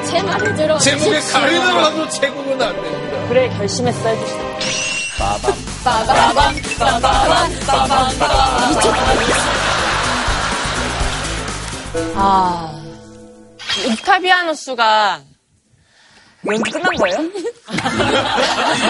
[0.04, 0.78] 저제 말을 들어.
[0.78, 3.07] 제목에 가리더라도 제국은 안 됩니다.
[3.28, 4.58] 그래 결심했어 해주세요.
[5.18, 5.54] 빠밤
[5.84, 8.08] 빠밤 빠밤 빠밤
[12.14, 12.82] 아,
[13.92, 15.20] 옥타비아누스가
[16.46, 17.16] 연기 끝난 거예요?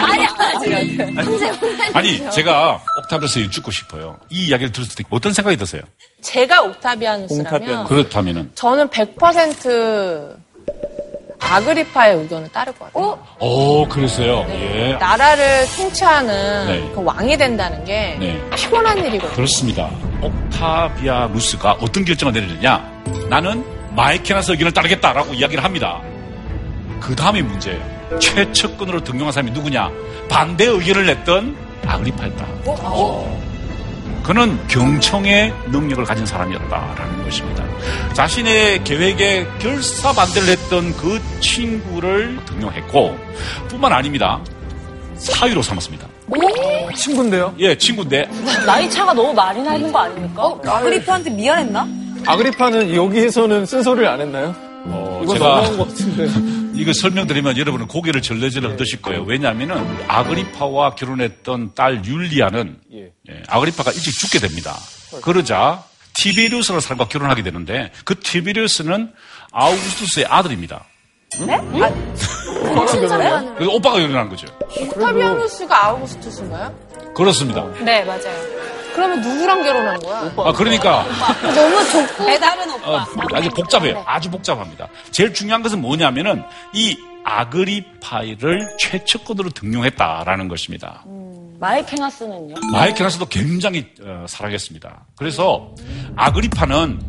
[0.06, 4.18] 아니야 아직 아니 제가 옥타비아누스 여쭙고 싶어요.
[4.30, 5.82] 이 이야기를 들었을 때 어떤 생각이 드세요?
[6.20, 10.36] 제가 옥타비아누스라면 그렇다면은 저는 100%
[11.40, 13.18] 아그리파의 의견을 따를 것 같아요.
[13.40, 14.44] 오 그랬어요.
[14.50, 14.94] 예.
[15.00, 16.92] 나라를 통치하는 네.
[16.94, 18.40] 그 왕이 된다는 게 네.
[18.56, 19.34] 피곤한 일이거든요.
[19.34, 19.90] 그렇습니다.
[20.20, 23.02] 옥타비아누스가 어떤 결정을 내리느냐?
[23.28, 23.64] 나는
[23.94, 26.00] 마에케나스 의견을 따르겠다라고 이야기를 합니다.
[27.00, 28.18] 그 다음이 문제예요.
[28.20, 29.90] 최측근으로 등용한 사람이 누구냐?
[30.28, 32.46] 반대 의견을 냈던 아그리파였다.
[34.28, 37.64] 그는 경청의 능력을 가진 사람이었다라는 것입니다.
[38.12, 43.16] 자신의 계획에 결사 반대를 했던 그 친구를 등용했고,
[43.68, 44.38] 뿐만 아닙니다.
[45.16, 46.06] 사위로 삼았습니다.
[46.94, 47.54] 친구인데요?
[47.58, 48.28] 예, 친구인데
[48.66, 50.54] 나이 차가 너무 많이 나는 거 아닙니까?
[50.62, 51.88] 아그리파한테 미안했나?
[52.26, 54.54] 아그리파는 여기에서는 쓴소리를 안 했나요?
[54.90, 55.62] 어, 이거 제가.
[56.74, 59.22] 이거 설명드리면 여러분은 고개를 절레절레 흔드실 거예요.
[59.22, 59.76] 왜냐하면은
[60.06, 63.10] 아그리파와 결혼했던 딸 율리아는 예.
[63.30, 64.76] 예, 아그리파가 일찍 죽게 됩니다.
[65.22, 65.84] 그러자
[66.14, 69.12] 티베리우스라는 사람과 결혼하게 되는데 그 티베리우스는
[69.52, 70.84] 아우구스투스의 아들입니다.
[71.46, 71.54] 네?
[71.56, 73.54] 아, 진짜요?
[73.58, 74.46] 그래서 오빠가 결혼한 거죠.
[74.80, 76.74] 옥타비아누스가 아우구스투스인가요?
[77.14, 77.66] 그렇습니다.
[77.84, 78.77] 네, 맞아요.
[78.98, 80.32] 그러면 누구랑 결혼한 거야?
[80.48, 81.04] 아, 그러니까
[81.54, 82.90] 너무 좋고 배다른 오빠.
[82.96, 84.02] 어, 아주 복잡해요.
[84.04, 84.88] 아주 복잡합니다.
[85.12, 86.42] 제일 중요한 것은 뭐냐면은
[86.72, 91.04] 이 아그리파를 최측근으로 등용했다라는 것입니다.
[91.60, 92.54] 마이케나스는요?
[92.72, 95.06] 마이케나스도 굉장히 어, 사랑했습니다.
[95.16, 95.70] 그래서
[96.16, 97.00] 아그리파는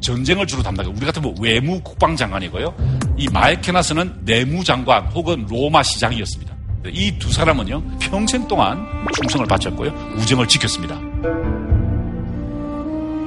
[0.00, 0.94] 전쟁을 주로 담당해요.
[0.96, 2.74] 우리 같은 뭐 외무 국방장관이고요.
[3.18, 6.54] 이 마에케나스는 내무장관 혹은 로마 시장이었습니다.
[6.92, 8.86] 이 두 사람은요 평생 동안
[9.16, 10.94] 충성을 바쳤고요 우정을 지켰습니다.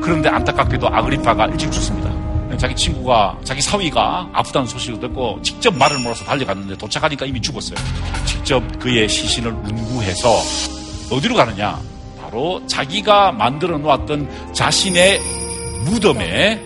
[0.02, 2.10] 그런데 안타깝게도 아그리파가 일찍 죽습니다.
[2.58, 7.78] 자기 친구가 자기 사위가 아프다는 소식을 듣고 직접 말을 몰아서 달려갔는데 도착하니까 이미 죽었어요.
[8.26, 10.30] 직접 그의 시신을 운구해서
[11.12, 11.80] 어디로 가느냐?
[12.22, 15.20] 바로 자기가 만들어 놓았던 자신의
[15.86, 16.58] 무덤에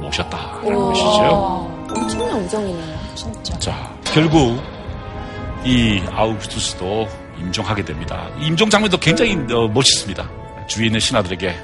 [0.00, 1.86] 모셨다는 것이죠.
[1.90, 2.98] 엄청난 우정이네요.
[3.14, 3.58] 진짜.
[3.58, 4.60] 자, 결국
[5.64, 7.06] 이 아우구스투스도
[7.38, 8.28] 임종하게 됩니다.
[8.40, 10.43] 이 임종 장면도 굉장히 어, 멋있습니다.
[10.66, 11.54] 주위에 있는 신하들에게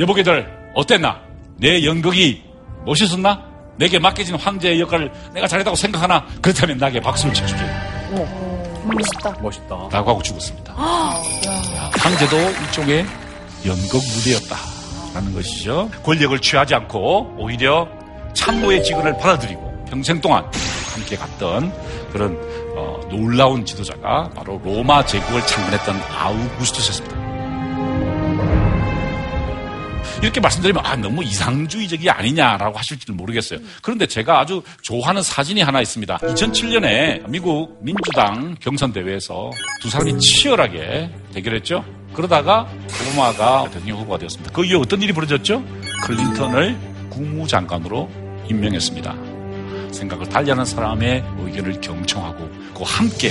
[0.00, 1.20] 여보게들 어땠나?
[1.56, 2.42] 내 연극이
[2.84, 3.42] 멋있었나?
[3.76, 6.24] 내게 맡겨진 황제의 역할을 내가 잘했다고 생각하나?
[6.42, 7.60] 그렇다면 나에게 박수를 쳐주게.
[8.84, 9.40] 멋있다.
[9.40, 9.76] 멋있다.
[9.92, 10.72] 라고 하고 죽었습니다.
[10.76, 11.20] 아,
[11.98, 13.04] 황제도 일종의
[13.66, 14.56] 연극 무대였다
[15.14, 15.90] 라는 것이죠.
[16.02, 17.88] 권력을 취하지 않고 오히려
[18.34, 20.44] 참모의 직원을 받아들이고 평생 동안
[20.94, 21.72] 함께 갔던
[22.12, 22.36] 그런
[22.76, 27.17] 어, 놀라운 지도자가 바로 로마 제국을 창건했던 아우구스투스였습니다.
[30.22, 33.60] 이렇게 말씀드리면 아 너무 이상주의적이 아니냐라고 하실지는 모르겠어요.
[33.82, 36.18] 그런데 제가 아주 좋아하는 사진이 하나 있습니다.
[36.18, 39.50] 2007년에 미국 민주당 경선 대회에서
[39.80, 41.84] 두 사람이 치열하게 대결했죠.
[42.14, 42.68] 그러다가
[43.12, 44.52] 오바마가 대통령 후보가 되었습니다.
[44.52, 45.62] 그 이후에 어떤 일이 벌어졌죠?
[46.04, 46.76] 클린턴을
[47.10, 48.10] 국무장관으로
[48.48, 49.14] 임명했습니다.
[49.92, 53.30] 생각을 달리하는 사람의 의견을 경청하고 그 함께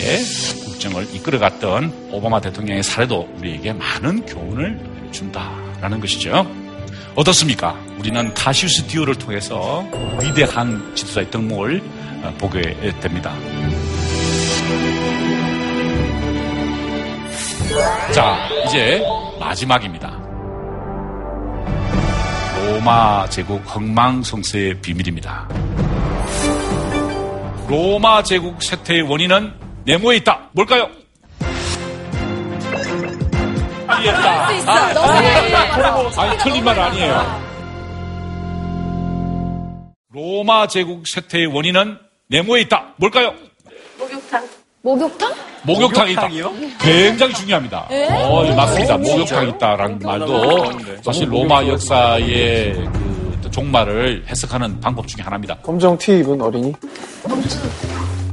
[0.66, 6.67] 국정을 이끌어갔던 오바마 대통령의 사례도 우리에게 많은 교훈을 준다라는 것이죠.
[7.16, 7.76] 어떻습니까?
[7.98, 9.86] 우리는 카시우스 디오를 통해서
[10.22, 11.82] 위대한 지도자의 덕목을
[12.24, 12.62] 어, 보게
[13.00, 13.34] 됩니다.
[18.14, 19.02] 자, 이제
[19.40, 20.20] 마지막입니다.
[22.66, 25.48] 로마 제국 흥망성쇠의 비밀입니다.
[27.68, 29.54] 로마 제국 쇠퇴의 원인은
[29.86, 30.50] 네모에 있다.
[30.54, 30.90] 뭘까요?
[33.98, 34.46] 아니었다.
[34.46, 34.94] 할수 있어.
[34.94, 37.48] 너무 아니, 틀린 말 아니에요.
[40.14, 41.98] 로마 제국 쇠퇴의 원인은
[42.30, 42.94] 네모에 있다.
[42.98, 43.34] 뭘까요?
[44.00, 44.48] 목욕탕.
[44.82, 45.34] 목욕탕?
[45.64, 46.30] 목욕탕이 있다.
[46.80, 47.88] 굉장히 중요합니다.
[47.92, 48.08] 예?
[48.10, 48.96] 어, 예, 맞습니다.
[48.96, 50.72] 어, 목욕탕이 있다라는 말도
[51.04, 55.58] 사실 로마 역사의 그 종말을 해석하는 방법 중에 하나입니다.
[55.58, 56.74] 검정 티 입은 어린이?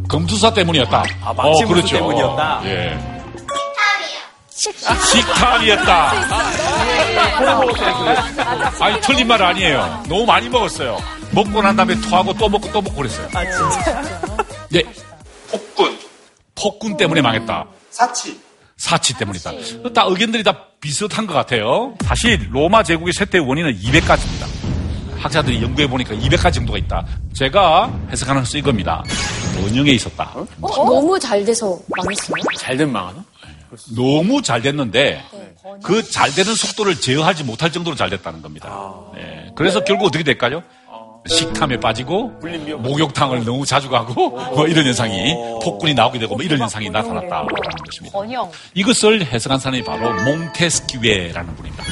[0.09, 1.03] 검투사 때문이었다.
[1.25, 1.97] 아, 막시무스 그렇죠.
[1.97, 2.61] 때문이었다?
[2.67, 3.14] 예.
[4.73, 6.11] 식탐이었다.
[8.81, 10.03] 아니, 틀린 말 아니에요.
[10.09, 10.99] 너무 많이 먹었어요.
[11.33, 13.29] 먹고 난 다음에 토하고 또 먹고 또 먹고 그랬어요.
[13.35, 14.03] 아, 진짜?
[14.71, 14.83] 네.
[15.51, 15.99] 폭군.
[16.55, 17.67] 폭군 때문에 망했다.
[17.91, 18.41] 사치.
[18.77, 19.53] 사치 때문이다.
[19.95, 21.95] 다 의견들이 다 비슷한 것 같아요.
[22.05, 24.47] 사실 로마 제국의 쇠퇴의 원인은 200가지입니다.
[25.19, 27.07] 학자들이 연구해 보니까 200가지 정도가 있다.
[27.35, 29.03] 제가 해석하는 것은 이겁니다.
[29.63, 30.31] 원형에 있었다.
[30.35, 30.47] 어?
[30.61, 32.35] 너무 잘 돼서 망했어요?
[32.59, 33.25] 잘 된 망하나?
[33.97, 35.23] 너무 잘 됐는데
[35.83, 38.69] 그 잘 되는 속도를 제어하지 못할 정도로 잘 됐다는 겁니다.
[39.15, 39.51] 네.
[39.57, 40.63] 그래서 결국 어떻게 될까요?
[41.27, 42.33] 식탐에 빠지고
[42.81, 47.49] 목욕탕을 너무 자주 가고 뭐 이런 현상이 폭군이 나오게 되고 뭐 이런 현상이 나타났다라는
[47.87, 48.19] 것입니다.
[48.75, 51.85] 이것을 해석한 사람이 바로 몽테스키웨라는 분입니다.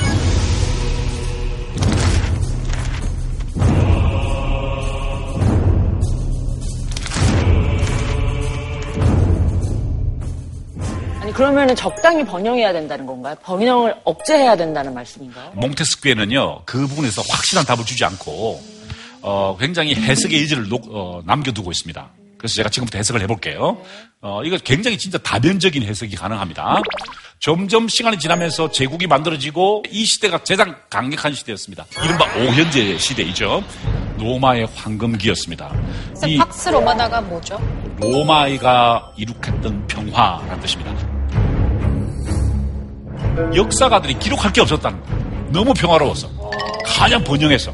[11.42, 13.34] 그러면은 적당히 번영해야 된다는 건가요?
[13.42, 15.50] 번영을 억제해야 된다는 말씀인가요?
[15.56, 18.62] 몽테스키웨는요 그 부분에서 확실한 답을 주지 않고
[19.22, 22.08] 어, 굉장히 해석의 의지를 놓- 어, 남겨두고 있습니다.
[22.38, 23.76] 그래서 제가 지금부터 해석을 해볼게요.
[24.20, 26.80] 어, 이거 굉장히 진짜 다변적인 해석이 가능합니다.
[27.40, 31.86] 점점 시간이 지나면서 제국이 만들어지고 이 시대가 가장 강력한 시대였습니다.
[32.04, 33.64] 이른바 오현제 시대이죠.
[34.18, 35.74] 로마의 황금기였습니다.
[36.24, 37.58] 이 팍스 로마다가 뭐죠?
[38.00, 41.21] 로마가 이룩했던 평화라는 뜻입니다.
[43.54, 45.48] 역사가들이 기록할 게 없었다는 거예요.
[45.50, 46.28] 너무 평화로웠어.
[46.84, 47.72] 가장 번영해서.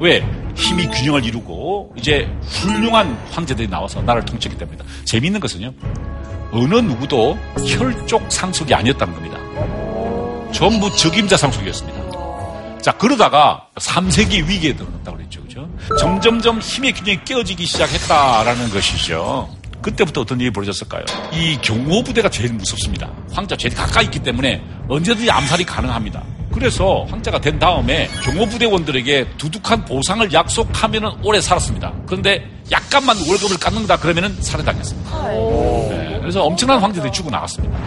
[0.00, 0.24] 왜?
[0.54, 4.84] 힘이 균형을 이루고 이제 훌륭한 황제들이 나와서 나라를 통치했기 때문이다.
[5.04, 5.72] 재미있는 것은요.
[6.50, 9.38] 어느 누구도 혈족 상속이 아니었다는 겁니다.
[10.52, 12.78] 전부 적임자 상속이었습니다.
[12.80, 15.42] 자, 그러다가 3세기 위기에 들어갔다고 그랬죠.
[15.42, 15.68] 그죠?
[15.98, 19.48] 점점점 힘의 균형이 깨어지기 시작했다라는 것이죠.
[19.82, 21.04] 그때부터 어떤 일이 벌어졌을까요?
[21.32, 23.10] 이 경호부대가 제일 무섭습니다.
[23.32, 26.24] 황자 제일 가까이 있기 때문에 언제든지 암살이 가능합니다.
[26.52, 31.92] 그래서 황자가 된 다음에 경호부대원들에게 두둑한 보상을 약속하면 오래 살았습니다.
[32.06, 35.28] 그런데 약간만 월급을 깎는다 그러면 살해당했습니다.
[35.28, 37.78] 네, 그래서 엄청난 황제들이 죽어 나갔습니다.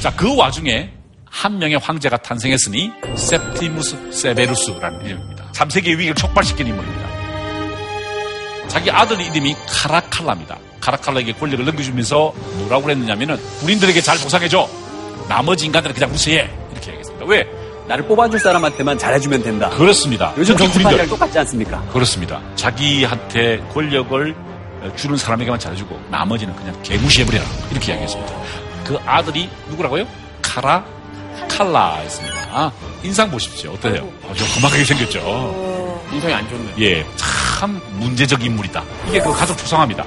[0.00, 0.90] 자, 그 와중에
[1.34, 5.44] 한 명의 황제가 탄생했으니 세프티무스 세베루스라는 이름입니다.
[5.52, 7.08] 3세기 위기를 촉발시킨 인물입니다.
[8.68, 10.56] 자기 아들 이름이 카라칼라입니다.
[10.80, 14.68] 카라칼라에게 권력을 넘겨주면서 뭐라고 그랬느냐면은 군인들에게 잘 보상해줘.
[15.28, 16.48] 나머지 인간들은 그냥 무시해.
[16.70, 17.26] 이렇게 얘기했습니다.
[17.26, 17.44] 왜?
[17.88, 19.70] 나를 뽑아줄 사람한테만 잘해주면 된다.
[19.70, 20.32] 그렇습니다.
[20.38, 21.08] 요즘 정치판이랑.
[21.08, 21.82] 똑같지 않습니까?
[21.92, 22.40] 그렇습니다.
[22.54, 24.36] 자기한테 권력을
[24.94, 27.44] 주는 사람에게만 잘해주고 나머지는 그냥 개무시해버려라.
[27.72, 28.32] 이렇게 이야기했습니다.
[28.84, 30.06] 그 아들이 누구라고요?
[30.40, 30.84] 카라
[31.48, 32.72] 칼라였습니다.
[33.02, 33.72] 인상 보십시오.
[33.72, 34.08] 어떠세요?
[34.30, 36.04] 아주 험하게 생겼죠.
[36.12, 36.74] 인상이 안 좋네.
[36.80, 38.82] 예, 참 문제적 인물이다.
[39.08, 40.04] 이게 그 가족 초상합니다.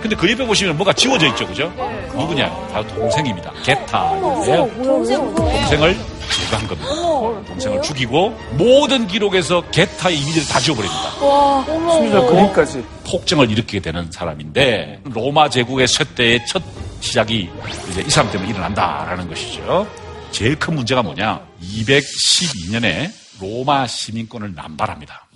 [0.00, 1.72] 근데 그 옆에 보시면 뭐가 지워져 있죠, 그죠?
[2.14, 2.50] 누구냐?
[2.72, 3.50] 바로 동생입니다.
[3.62, 4.70] 게타 인데요.
[4.76, 5.96] 동생을
[6.30, 6.90] 제거한 겁니다.
[7.46, 11.24] 동생을 죽이고 모든 기록에서 게타의 이미지를 다 지워버립니다.
[11.24, 12.84] 와, 심지어 그림까지.
[13.08, 16.62] 폭정을 일으키게 되는 사람인데 로마 제국의 쇠퇴의 첫
[17.04, 17.50] 시작이
[17.90, 19.86] 이제 이 사람 때문에 일어난다라는 것이죠.
[20.30, 21.46] 제일 큰 문제가 뭐냐?
[21.62, 25.28] 212년에 로마 시민권을 남발합니다.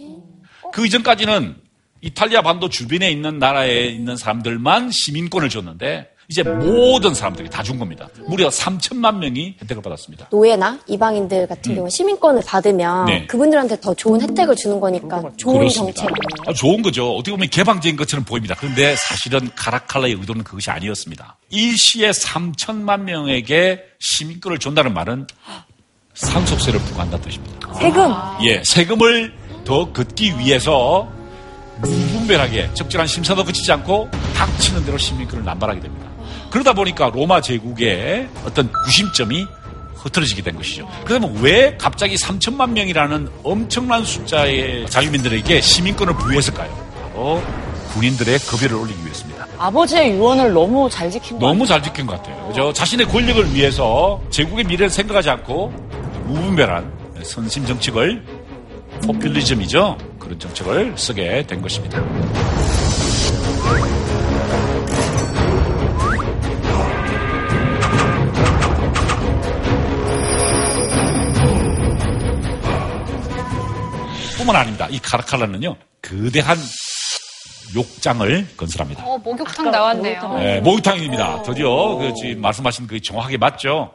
[0.72, 1.56] 그 이전까지는
[2.00, 8.06] 이탈리아 반도 주변에 있는 나라에 있는 사람들만 시민권을 줬는데 이제 모든 사람들이 다 준 겁니다.
[8.28, 10.28] 무려 3천만 명이 혜택을 받았습니다.
[10.30, 13.26] 노예나 이방인들 같은 경우 시민권을 받으면 네.
[13.26, 16.02] 그분들한테 더 좋은 혜택을 주는 거니까 좋은 그렇습니다.
[16.02, 16.44] 정책 아니에요?
[16.46, 17.12] 아, 좋은 거죠.
[17.14, 18.54] 어떻게 보면 개방적인 것처럼 보입니다.
[18.58, 21.36] 그런데 사실은 카라칼라의 의도는 그것이 아니었습니다.
[21.50, 25.26] 일시에 3천만 명에게 시민권을 준다는 말은
[26.14, 27.72] 상속세를 부과한다는 뜻입니다.
[27.74, 28.12] 세금.
[28.42, 29.32] 예, 세금을
[29.64, 31.08] 더 걷기 위해서
[31.80, 36.07] 무분별하게 적절한 심사도 거치지 않고 닥치는 대로 시민권을 남발하게 됩니다.
[36.50, 39.46] 그러다 보니까 로마 제국의 어떤 구심점이
[39.94, 40.88] 흐트러지게 된 것이죠.
[41.04, 46.88] 그러면 왜 갑자기 3천만 명이라는 엄청난 숫자의 자유민들에게 시민권을 부여했을까요?
[47.02, 47.42] 바로
[47.92, 49.46] 군인들의 급여를 올리기 위해서입니다.
[49.58, 52.46] 아버지의 유언을 너무 잘 지킨 거 너무 잘 지킨 것 같아요.
[52.48, 52.72] 그죠?
[52.72, 55.72] 자신의 권력을 위해서 제국의 미래를 생각하지 않고
[56.26, 56.92] 무분별한
[57.22, 58.22] 선심 정책을
[59.04, 59.98] 포퓰리즘이죠.
[60.18, 62.00] 그런 정책을 쓰게 된 것입니다.
[74.48, 74.88] 뿐만 아닙니다.
[74.90, 76.56] 이 카라칼라는요, 거대한
[77.74, 79.04] 욕장을 건설합니다.
[79.04, 80.34] 어, 목욕탕 나왔네요.
[80.38, 81.42] 네, 목욕탕입니다.
[81.42, 83.92] 드디어 그 지금 말씀하신 그 정확하게 맞죠?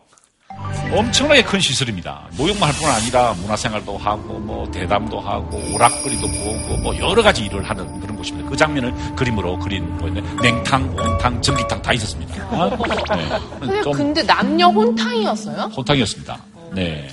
[0.94, 2.28] 엄청나게 큰 시설입니다.
[2.38, 7.68] 목욕만 할 뿐 아니라 문화생활도 하고 뭐 대담도 하고 오락거리도 보고 뭐 여러 가지 일을
[7.68, 8.48] 하는 그런 곳입니다.
[8.48, 12.36] 그 장면을 그림으로 그린 뭐였네 냉탕, 온탕, 전기탕 다 있었습니다.
[13.16, 13.82] 네.
[13.92, 15.72] 근데 남녀 혼탕이었어요?
[15.76, 16.38] 혼탕이었습니다.
[16.74, 17.10] 네.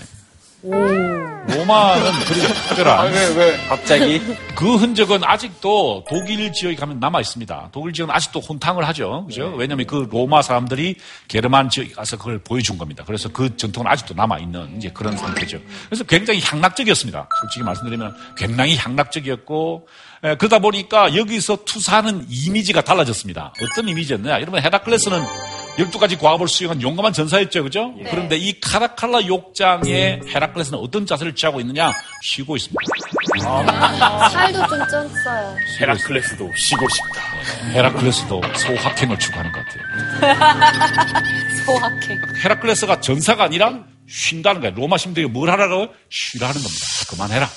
[0.62, 3.66] 로마는 그리 특별한 왜, 왜?
[3.66, 4.20] 갑자기
[4.54, 7.70] 그 흔적은 아직도 독일 지역에 가면 남아 있습니다.
[7.72, 9.24] 독일 지역은 아직도 혼탕을 하죠.
[9.26, 9.54] 그죠?
[9.56, 10.96] 왜냐하면 그 로마 사람들이
[11.28, 13.04] 게르만 지역에 가서 그걸 보여준 겁니다.
[13.06, 15.58] 그래서 그 전통은 아직도 남아 있는 이제 그런 상태죠.
[15.86, 17.28] 그래서 굉장히 향락적이었습니다.
[17.40, 19.88] 솔직히 말씀드리면 굉장히 향락적이었고
[20.24, 23.54] 에, 그러다 보니까 여기서 투사하는 이미지가 달라졌습니다.
[23.62, 24.32] 어떤 이미지였냐?
[24.32, 25.22] 여러분 헤라클레스는
[25.78, 27.62] 12가지 과업을 수행한 용감한 전사였죠.
[27.62, 27.94] 그죠?
[28.10, 31.92] 그런데 이 카라칼라 욕장에 헤라클레스는 어떤 자세를 취하고 있느냐?
[32.22, 32.78] 쉬고 있습니다.
[34.30, 35.56] 살도 좀 쪘어요.
[35.80, 37.70] 헤라클레스도 쉬고 싶다.
[37.72, 41.24] 헤라클레스도 소확행을 추구하는 것 같아요.
[41.64, 42.20] 소확행.
[42.44, 44.74] 헤라클레스가 전사가 아니라 쉰다는 거예요.
[44.76, 45.88] 로마 시민들이 뭘 하라고?
[46.10, 46.84] 쉬라는 겁니다.
[47.08, 47.48] 그만해라.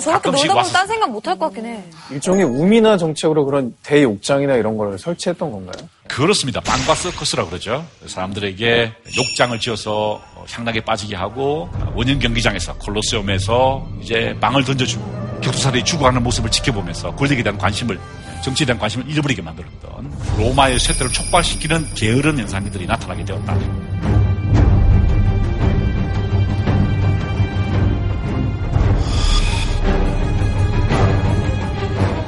[0.00, 0.72] 저렇게 놀다 보면 와서.
[0.72, 1.84] 딴 생각 못 할 것 같긴 해.
[2.10, 5.88] 일종의 우미나 정책으로 그런 대욕장이나 이런 걸 설치했던 건가요?
[6.08, 6.60] 그렇습니다.
[6.60, 7.84] 빵과 서커스라고 그러죠.
[8.06, 15.84] 사람들에게 욕장을 지어서 어, 향락에 빠지게 하고 어, 원형 경기장에서 콜로세움에서 이제 빵을 던져주고 격투사들이
[15.84, 17.98] 죽어가는 모습을 지켜보면서 권력에 대한 관심을
[18.42, 23.58] 정치에 대한 관심을 잃어버리게 만들었던 로마의 쇠퇴를 촉발시키는 게으른 현상들이 나타나게 되었다.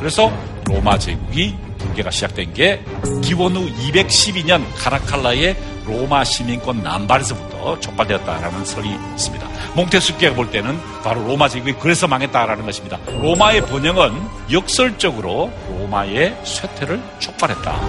[0.07, 0.33] 그래서
[0.67, 2.81] 로마 제국이 붕괴가 시작된 게
[3.25, 9.49] 기원 후 212년 카라칼라의 로마 시민권 남발에서부터 촉발되었다라는 설이 있습니다.
[9.75, 13.01] 몽테스키가 볼 때는 바로 로마 제국이 그래서 망했다라는 것입니다.
[13.21, 14.13] 로마의 번영은
[14.53, 17.81] 역설적으로 로마의 쇠퇴를 촉발했다.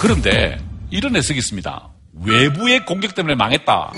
[0.00, 0.58] 그런데
[0.90, 1.90] 이런 해석이 있습니다.
[2.24, 3.92] 외부의 공격 때문에 망했다.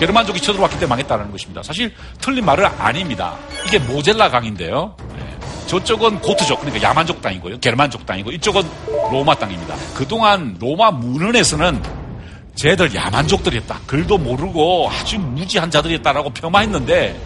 [0.00, 1.62] 게르만족이 쳐들어왔기 때문에 망했다는 것입니다.
[1.62, 3.36] 사실 틀린 말은 아닙니다.
[3.66, 4.96] 이게 모젤라 강인데요.
[5.14, 5.38] 네.
[5.66, 7.60] 저쪽은 고트족, 그러니까 야만족 땅이고요.
[7.60, 8.62] 게르만족 땅이고 이쪽은
[9.12, 9.76] 로마 땅입니다.
[9.94, 11.82] 그동안 로마 문헌에서는
[12.54, 13.80] 쟤들 야만족들이었다.
[13.86, 17.20] 글도 모르고 아주 무지한 자들이었다라고 폄하했는데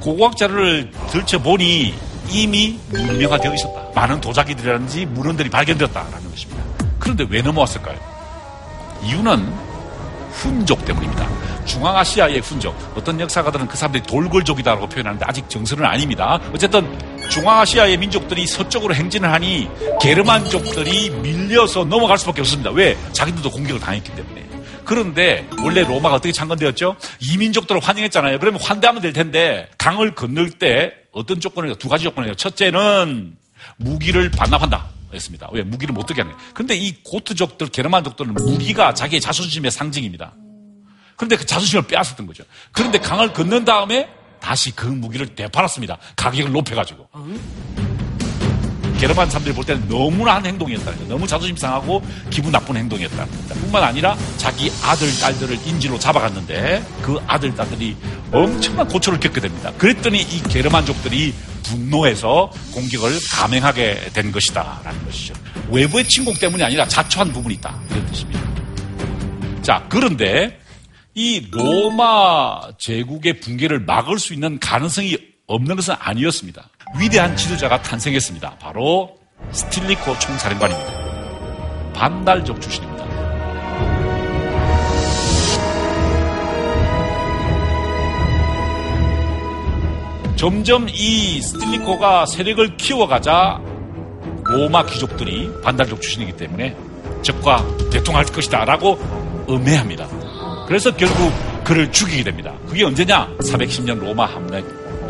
[0.00, 1.94] 고고학자를 들춰보니
[2.30, 3.82] 이미 문명화되어 있었다.
[3.94, 6.62] 많은 도자기들이라든지 물원들이 발견되었다라는 것입니다.
[6.98, 7.98] 그런데 왜 넘어왔을까요?
[9.04, 9.73] 이유는
[10.34, 11.28] 훈족 때문입니다.
[11.64, 12.76] 중앙아시아의 훈족.
[12.94, 16.38] 어떤 역사가들은 그 사람들이 돌골족이다라고 표현하는데 아직 정설은 아닙니다.
[16.52, 16.98] 어쨌든
[17.30, 19.68] 중앙아시아의 민족들이 서쪽으로 행진을 하니
[20.00, 22.70] 게르만족들이 밀려서 넘어갈 수밖에 없습니다.
[22.70, 22.96] 왜?
[23.12, 24.44] 자기들도 공격을 당했기 때문에.
[24.84, 26.96] 그런데 원래 로마가 어떻게 창건되었죠?
[27.20, 28.38] 이민족들을 환영했잖아요.
[28.38, 32.34] 그러면 환대하면 될 텐데 강을 건널 때 어떤 조건을 두 가지 조건이에요.
[32.34, 33.36] 첫째는
[33.78, 34.84] 무기를 반납한다.
[35.14, 35.48] 했습니다.
[35.52, 35.62] 왜?
[35.62, 36.50] 무기를 못 들게 하는 거예요.
[36.54, 40.34] 근데 이 고트족들, 게르만족들은 무기가 자기의 자존심의 상징입니다.
[41.16, 42.44] 그런데 그 자존심을 빼앗았던 거죠.
[42.72, 44.08] 그런데 강을 건넌 다음에
[44.40, 45.98] 다시 그 무기를 되팔았습니다.
[46.16, 47.08] 가격을 높여가지고.
[48.98, 51.12] 게르만 사람들이 볼 때는 너무나 한 행동이었다는 거예요.
[51.12, 53.54] 너무 자존심 상하고 기분 나쁜 행동이었다는 겁니다.
[53.56, 57.96] 뿐만 아니라 자기 아들, 딸들을 인질로 잡아갔는데 그 아들, 딸들이
[58.32, 59.72] 엄청난 고초를 겪게 됩니다.
[59.78, 61.34] 그랬더니 이 게르만족들이
[61.64, 64.80] 분노해서 공격을 감행하게 된 것이다.
[64.84, 65.34] 라는 것이죠.
[65.70, 67.78] 외부의 침공 때문이 아니라 자초한 부분이 있다.
[67.90, 68.40] 이런 뜻입니다.
[69.62, 70.60] 자, 그런데
[71.14, 76.68] 이 로마 제국의 붕괴를 막을 수 있는 가능성이 없는 것은 아니었습니다.
[76.98, 78.58] 위대한 지도자가 탄생했습니다.
[78.58, 79.16] 바로
[79.52, 81.92] 스틸리코 총사령관입니다.
[81.94, 82.93] 반달족 출신입니다.
[90.36, 93.60] 점점 이 스틸리코가 세력을 키워가자
[94.42, 96.76] 로마 귀족들이 반달족 출신이기 때문에
[97.22, 98.98] 적과 대통할 것이다 라고
[99.48, 100.06] 음해합니다.
[100.66, 101.32] 그래서 결국
[101.64, 102.52] 그를 죽이게 됩니다.
[102.66, 103.36] 그게 언제냐?
[103.38, 104.64] 410년 로마 함락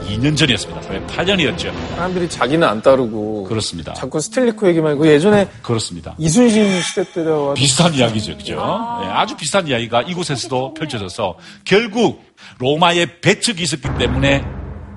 [0.06, 0.82] 2년 전이었습니다.
[1.06, 1.72] 8년이었죠.
[1.96, 3.94] 사람들이 자기는 안 따르고 그렇습니다.
[3.94, 6.14] 자꾸 스틸리코 얘기만 하고 예전에 그렇습니다.
[6.18, 8.36] 이순신 시대 때와 비슷한 이야기죠.
[8.36, 8.54] 그죠?
[8.54, 12.22] 네, 아주 비슷한 이야기가 이곳에서도 펼쳐져서 결국
[12.58, 14.44] 로마의 배척이 있었기 때문에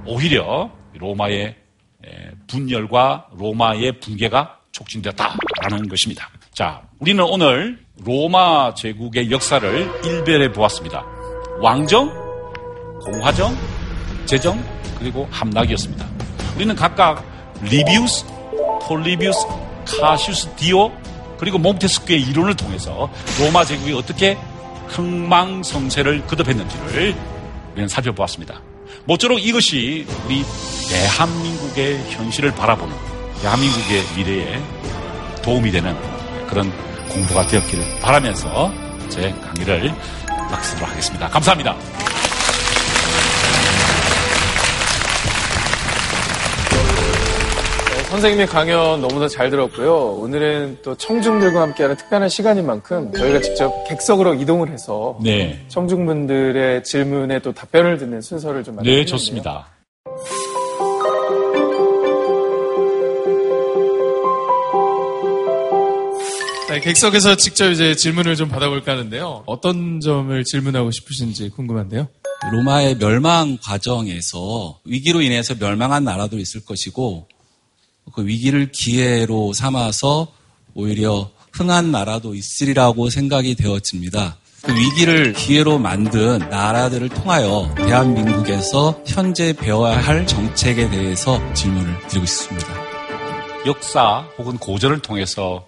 [0.08, 1.55] 오히려 로마의
[2.47, 6.30] 분열과 로마의 붕괴가 촉진되었다라는 것입니다.
[6.53, 11.03] 자, 우리는 오늘 로마 제국의 역사를 일별해 보았습니다.
[11.60, 12.10] 왕정,
[13.01, 13.55] 공화정,
[14.26, 14.64] 제정,
[14.97, 16.05] 그리고 함락이었습니다.
[16.55, 17.24] 우리는 각각
[17.64, 18.26] 리비우스,
[18.88, 19.45] 폴리비우스,
[19.99, 20.91] 카시우스 디오,
[21.38, 24.38] 그리고 몽테스키외의 이론을 통해서 로마 제국이 어떻게
[24.88, 27.16] 흥망성쇠를 거듭했는지를
[27.74, 28.62] 우리는 살펴보았습니다.
[29.08, 30.43] 모쪼록 이것이 우리
[30.89, 32.93] 대한민국의 현실을 바라보는
[33.41, 34.62] 대한민국의 미래에
[35.41, 35.95] 도움이 되는
[36.47, 36.72] 그런
[37.08, 38.72] 공부가 되었기를 바라면서
[39.10, 39.93] 제 강의를
[40.51, 41.30] 마치도록 하겠습니다.
[41.30, 42.16] 감사합니다.
[48.18, 49.95] 선생님의 강연 너무나 잘 들었고요.
[49.95, 55.63] 오늘은 또 청중들과 함께하는 특별한 시간인 만큼 저희가 직접 객석으로 이동을 해서 네.
[55.68, 59.68] 청중분들의 질문에 또 답변을 듣는 순서를 좀 네, 좋습니다.
[66.70, 69.43] 네, 객석에서 직접 이제 질문을 좀 받아볼까 하는데요.
[69.45, 72.07] 어떤 점을 질문하고 싶으신지 궁금한데요.
[72.51, 77.28] 로마의 멸망 과정에서 위기로 인해서 멸망한 나라도 있을 것이고
[78.14, 80.28] 그 위기를 기회로 삼아서
[80.74, 84.38] 오히려 흥한 나라도 있으리라고 생각이 되어집니다.
[84.62, 92.68] 그 위기를 기회로 만든 나라들을 통하여 대한민국에서 현재 배워야 할 정책에 대해서 질문을 드리고 싶습니다.
[93.66, 95.68] 역사 혹은 고전을 통해서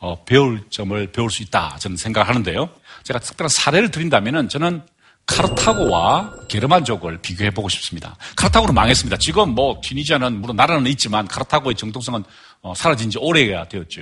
[0.00, 2.68] 어, 배울 점을 배울 수 있다 저는 생각하는데요.
[3.02, 4.82] 제가 특별한 사례를 드린다면 저는
[5.28, 8.16] 카르타고와 게르만족을 비교해 보고 싶습니다.
[8.34, 9.18] 카르타고는 망했습니다.
[9.18, 12.24] 지금 뭐 튀니지아는 물론 나라는 있지만 카르타고의 정통성은
[12.62, 14.00] 어, 사라진 지 오래가 되었죠.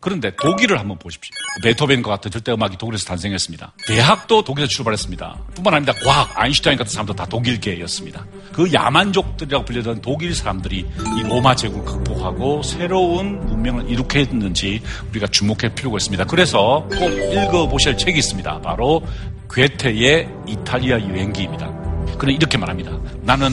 [0.00, 1.30] 그런데 독일을 한번 보십시오.
[1.62, 3.74] 베토벤과 같은 절대 음악이 독일에서 탄생했습니다.
[3.86, 5.38] 대학도 독일에서 출발했습니다.
[5.54, 8.24] 뿐만 아니라 과학, 아인슈타인 같은 사람도 다 독일계였습니다.
[8.52, 14.80] 그 야만족들이라고 불리던 독일 사람들이 이 로마 제국을 극복하고 새로운 문명을 일으켰는지
[15.10, 16.24] 우리가 주목할 필요가 있습니다.
[16.24, 18.62] 그래서 꼭 읽어보실 책이 있습니다.
[18.62, 19.02] 바로
[19.50, 21.68] 괴테의 이탈리아 여행기입니다.
[22.16, 22.98] 그는 이렇게 말합니다.
[23.22, 23.50] 나는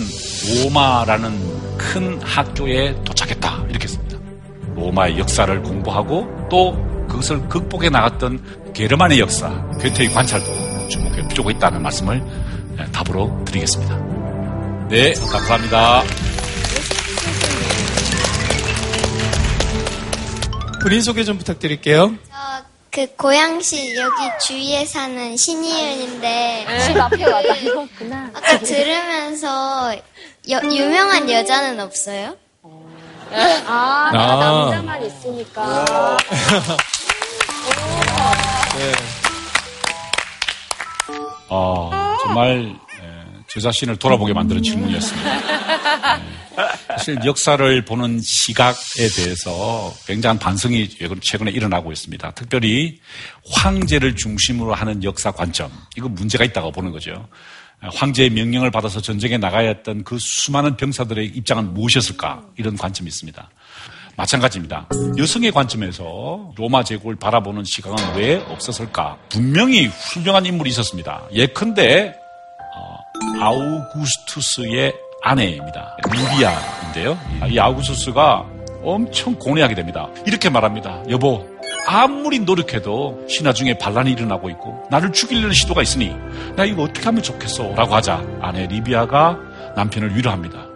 [0.64, 3.66] 로마라는 큰 학교에 도착했다.
[3.70, 4.07] 이렇게 씁니다.
[4.78, 6.74] 로마의 역사를 공부하고 또
[7.10, 9.50] 그것을 극복해 나갔던 게르만의 역사,
[9.82, 10.46] 괴테의 관찰도
[10.90, 12.22] 주목할 필요가 있다는 말씀을
[12.92, 13.96] 답으로 드리겠습니다.
[14.90, 16.04] 네, 감사합니다.
[20.82, 22.14] 본인 소개 좀 부탁드릴게요.
[22.92, 24.16] 그 고양시 여기
[24.48, 28.32] 주위에 사는 신이은인데 집 앞에 와다 이거구나.
[28.34, 29.96] 아까 들으면서
[30.50, 32.36] 여- 유명한 여자는 없어요?
[33.68, 34.70] 아, 다 아.
[34.72, 36.18] 남자만 있으니까.
[38.78, 38.92] 네.
[41.50, 41.90] 어,
[42.24, 45.30] 정말 에, 저 자신을 돌아보게 만드는 질문이었습니다.
[46.88, 48.76] 사실 역사를 보는 시각에
[49.16, 50.90] 대해서 굉장한 반성이
[51.22, 52.32] 최근에 일어나고 있습니다.
[52.32, 53.00] 특별히
[53.52, 55.72] 황제를 중심으로 하는 역사 관점.
[55.96, 57.28] 이거 문제가 있다고 보는 거죠.
[57.82, 62.44] 황제의 명령을 받아서 전쟁에 나가야 했던 그 수많은 병사들의 입장은 무엇이었을까?
[62.58, 63.50] 이런 관점이 있습니다.
[64.16, 64.88] 마찬가지입니다.
[65.18, 69.18] 여성의 관점에서 로마 제국을 바라보는 시각은 왜 없었을까?
[69.30, 71.24] 분명히 훌륭한 인물이 있었습니다.
[71.32, 72.16] 예컨대
[72.76, 75.98] 어, 아우구스투스의 아내입니다.
[76.12, 77.18] 리비아인데요.
[77.52, 78.46] 이 아우구스투스가
[78.84, 80.08] 엄청 고뇌하게 됩니다.
[80.26, 81.04] 이렇게 말합니다.
[81.10, 81.48] 여보,
[81.90, 86.14] 아무리 노력해도 신하 중에 반란이 일어나고 있고 나를 죽이려는 시도가 있으니
[86.58, 87.74] 나 이거 어떻게 하면 좋겠어?
[87.76, 89.40] 라고 하자 아내 리비아가
[89.74, 90.68] 남편을 위로합니다.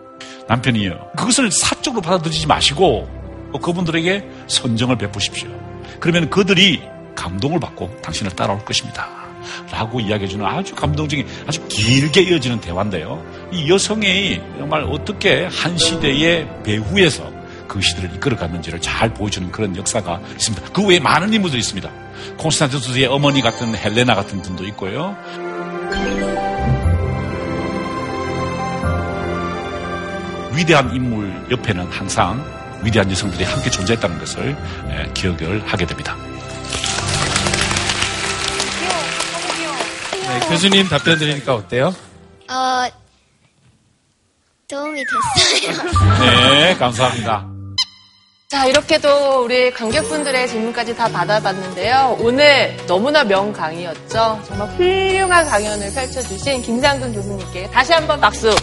[0.48, 1.12] 남편이요.
[1.18, 3.10] 그것을 사적으로 받아들이지 마시고
[3.62, 5.50] 그분들에게 선정을 베푸십시오.
[6.00, 6.82] 그러면 그들이
[7.14, 9.10] 감동을 받고 당신을 따라올 것입니다.
[9.70, 13.22] 라고 이야기해주는 아주 감동적인 아주 길게 이어지는 대화인데요.
[13.52, 17.41] 이 여성이 정말 어떻게 한 시대의 배후에서
[17.72, 20.74] 그 시대를 이끌어갔는지를 잘 보여주는 그런 역사가 있습니다.
[20.74, 21.90] 그 외에 많은 인물들이 있습니다.
[22.38, 25.16] 콘스탄티누스의 어머니 같은 헬레나 같은 분도 있고요.
[30.54, 32.44] 위대한 인물 옆에는 항상
[32.84, 34.58] 위대한 여성들이 함께 존재했다는 것을
[35.14, 36.18] 기억을 하게 됩니다.
[40.28, 41.96] 네, 교수님 답변 드리니까 어때요?
[42.50, 42.90] 어,
[44.68, 45.90] 도움이 됐어요.
[46.20, 47.51] 네, 감사합니다.
[48.52, 52.18] 자, 이렇게도 우리 관객분들의 질문까지 다 받아봤는데요.
[52.20, 54.42] 오늘 너무나 명강의였죠.
[54.46, 58.54] 정말 훌륭한 강연을 펼쳐주신 김상근 교수님께 다시 한번 박수.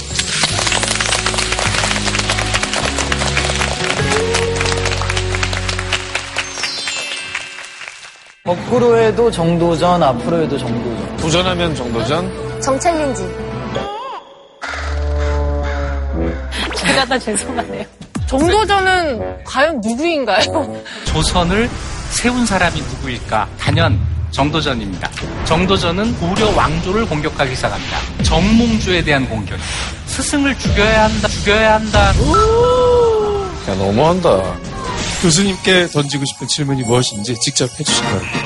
[8.45, 11.17] 거꾸로 해도 정도전, 앞으로 해도 정도전.
[11.17, 12.61] 도전하면 정도전?
[12.61, 13.27] 정챌린지.
[16.77, 18.08] 제가 다 죄송하네요.
[18.29, 20.83] 정도전은 과연 누구인가요?
[21.07, 21.69] 조선을
[22.11, 23.49] 세운 사람이 누구일까?
[23.59, 23.99] 단연
[24.33, 25.11] 정도전입니다.
[25.47, 27.97] 정도전은 고려 왕조를 공격하기 시작합니다.
[28.25, 29.59] 정몽주에 대한 공격.
[30.07, 32.09] 스승을 죽여야 한다, 죽여야 한다.
[33.69, 34.29] 야, 너무한다.
[35.23, 38.39] 교수님께 던지고 싶은 질문이 무엇인지 직접 해주시기 바랍니다.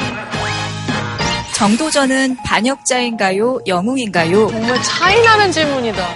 [1.54, 3.60] 정도전은 반역자인가요?
[3.66, 4.48] 영웅인가요?
[4.48, 6.06] 정말 차이나는 질문이다.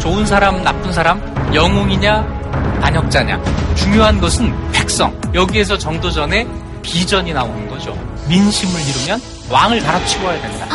[0.00, 1.20] 좋은 사람, 나쁜 사람,
[1.54, 2.35] 영웅이냐,
[2.80, 3.42] 반역자냐.
[3.74, 5.18] 중요한 것은 백성.
[5.34, 6.46] 여기에서 정도전의
[6.82, 7.96] 비전이 나오는 거죠.
[8.28, 9.20] 민심을 이루면
[9.50, 10.66] 왕을 갈아치워야 된다.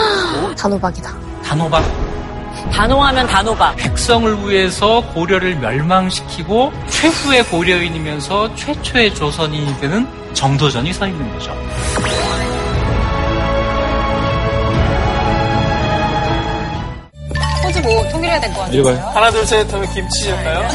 [0.56, 1.14] 단호박이다.
[1.44, 1.84] 단호박.
[2.72, 3.76] 단호하면 단호박.
[3.76, 11.52] 백성을 위해서 고려를 멸망시키고 최후의 고려인이면서 최초의 조선인이 되는 정도전이 서 있는 거죠.
[17.86, 18.78] 뭐 통일해야 될 것 같아요.
[18.80, 19.10] 읽어요.
[19.14, 20.68] 하나, 둘, 셋 하면 김치였나요?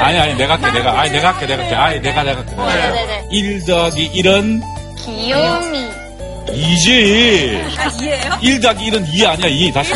[0.00, 1.00] 아니, 아니, 내가 할게, 내가.
[1.00, 1.74] 아니, 내가 할게, 내가 할게.
[1.74, 2.54] 아니, 내가, 내가 할게.
[2.56, 3.24] 네 네 네.
[3.30, 4.60] 1 더하기 1은
[5.04, 5.90] 귀요미.
[6.50, 7.78] 2지.
[7.78, 8.38] 아, 이해요?
[8.40, 9.72] 1 더하기 1은 2 아니야, 2.
[9.72, 9.92] 다시.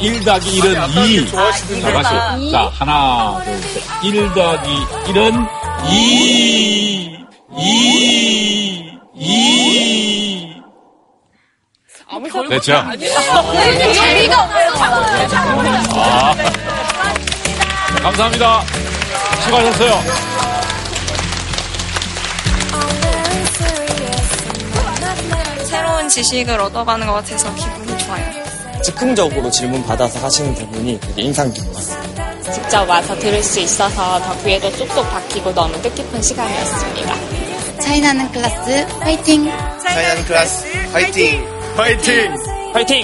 [0.00, 1.30] 1 더하기 1은 2.
[1.30, 1.36] 자,
[1.92, 2.50] 다시.
[2.52, 3.82] 자, 하나, 둘, 셋.
[4.04, 4.70] 1 더하기
[5.08, 5.48] 1은
[5.90, 7.16] 2.
[7.58, 8.88] 2.
[9.18, 9.55] 2.
[12.48, 12.84] 됐죠?
[13.94, 14.72] 재미가 없어요.
[15.94, 16.34] 아.
[18.02, 18.62] 감사합니다.
[19.44, 20.26] 수고하셨어요.
[25.64, 28.24] 새로운 지식을 얻어가는 것 같아서 기분이 좋아요.
[28.82, 32.02] 즉흥적으로 질문 받아서 하시는 부분이 되게 인상 깊었어요.
[32.52, 37.14] 직접 와서 들을 수 있어서 더 귀에도 쏙쏙 박히고 너무 뜻깊은 시간이었습니다.
[37.80, 39.50] 차이나는 클래스 화이팅!
[39.82, 41.55] 차이나는 클래스 화이팅!
[41.76, 42.34] 화이팅!
[42.72, 43.02] 화이팅!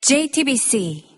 [0.00, 1.09] JTBC